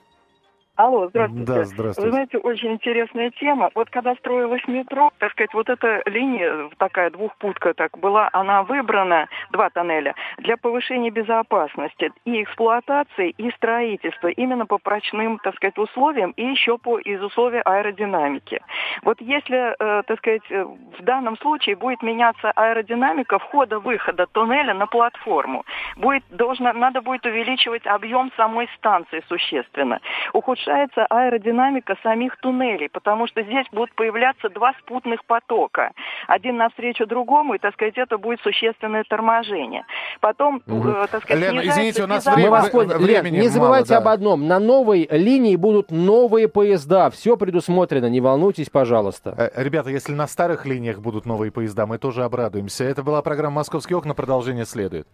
Алло, 0.78 1.08
здравствуйте. 1.08 1.44
Да, 1.44 1.64
здравствуйте. 1.64 2.00
Вы 2.02 2.10
знаете, 2.12 2.38
очень 2.38 2.72
интересная 2.74 3.30
тема. 3.32 3.68
Вот 3.74 3.90
когда 3.90 4.14
строилось 4.14 4.62
метро, 4.68 5.10
так 5.18 5.32
сказать, 5.32 5.52
вот 5.52 5.68
эта 5.68 6.02
линия, 6.06 6.70
такая 6.78 7.10
двухпутка 7.10 7.74
так 7.74 7.98
была, 7.98 8.30
она 8.32 8.62
выбрана, 8.62 9.26
два 9.50 9.70
тоннеля, 9.70 10.14
для 10.38 10.56
повышения 10.56 11.10
безопасности 11.10 12.12
и 12.24 12.44
эксплуатации, 12.44 13.30
и 13.30 13.50
строительства, 13.56 14.28
именно 14.28 14.66
по 14.66 14.78
прочным, 14.78 15.40
так 15.40 15.56
сказать, 15.56 15.76
условиям 15.78 16.30
и 16.36 16.44
еще 16.44 16.78
по 16.78 17.00
из 17.00 17.20
условий 17.24 17.60
аэродинамики. 17.64 18.60
Вот 19.02 19.20
если, 19.20 19.74
э, 19.80 20.02
так 20.04 20.18
сказать, 20.18 20.48
э, 20.48 20.62
в 20.62 21.02
данном 21.02 21.36
случае 21.38 21.74
будет 21.74 22.02
меняться 22.02 22.52
аэродинамика 22.52 23.40
входа-выхода 23.40 24.28
туннеля 24.28 24.74
на 24.74 24.86
платформу, 24.86 25.64
будет, 25.96 26.22
должно, 26.30 26.72
надо 26.72 27.00
будет 27.00 27.26
увеличивать 27.26 27.84
объем 27.84 28.30
самой 28.36 28.68
станции 28.76 29.24
существенно, 29.26 29.98
ухудшать 30.32 30.67
нарушается 30.68 31.06
аэродинамика 31.06 31.96
самих 32.02 32.36
туннелей, 32.38 32.88
потому 32.88 33.26
что 33.26 33.42
здесь 33.42 33.66
будут 33.72 33.94
появляться 33.94 34.48
два 34.48 34.72
спутных 34.80 35.24
потока. 35.24 35.92
Один 36.26 36.56
навстречу 36.56 37.06
другому, 37.06 37.54
и, 37.54 37.58
так 37.58 37.74
сказать, 37.74 37.96
это 37.96 38.18
будет 38.18 38.40
существенное 38.40 39.04
торможение. 39.08 39.84
Потом, 40.20 40.62
угу. 40.66 40.88
э, 40.88 41.06
так 41.10 41.22
сказать, 41.22 41.42
Лена, 41.42 41.60
извините, 41.60 42.04
у 42.04 42.06
нас 42.06 42.26
время, 42.26 42.50
вас 42.50 42.70
поняли. 42.70 42.98
времени 42.98 43.36
Лен, 43.36 43.42
не 43.42 43.48
забывайте 43.48 43.92
мало, 43.92 44.02
да. 44.02 44.10
об 44.10 44.14
одном. 44.14 44.46
На 44.46 44.58
новой 44.58 45.08
линии 45.10 45.56
будут 45.56 45.90
новые 45.90 46.48
поезда. 46.48 47.10
Все 47.10 47.36
предусмотрено, 47.36 48.06
не 48.06 48.20
волнуйтесь, 48.20 48.70
пожалуйста. 48.70 49.34
Э, 49.36 49.62
ребята, 49.62 49.90
если 49.90 50.12
на 50.12 50.26
старых 50.26 50.66
линиях 50.66 51.00
будут 51.00 51.26
новые 51.26 51.50
поезда, 51.50 51.86
мы 51.86 51.98
тоже 51.98 52.24
обрадуемся. 52.24 52.84
Это 52.84 53.02
была 53.02 53.22
программа 53.22 53.56
«Московские 53.56 53.98
окна». 53.98 54.14
Продолжение 54.14 54.64
следует. 54.64 55.06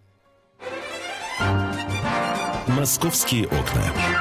«Московские 2.66 3.46
окна». 3.46 4.13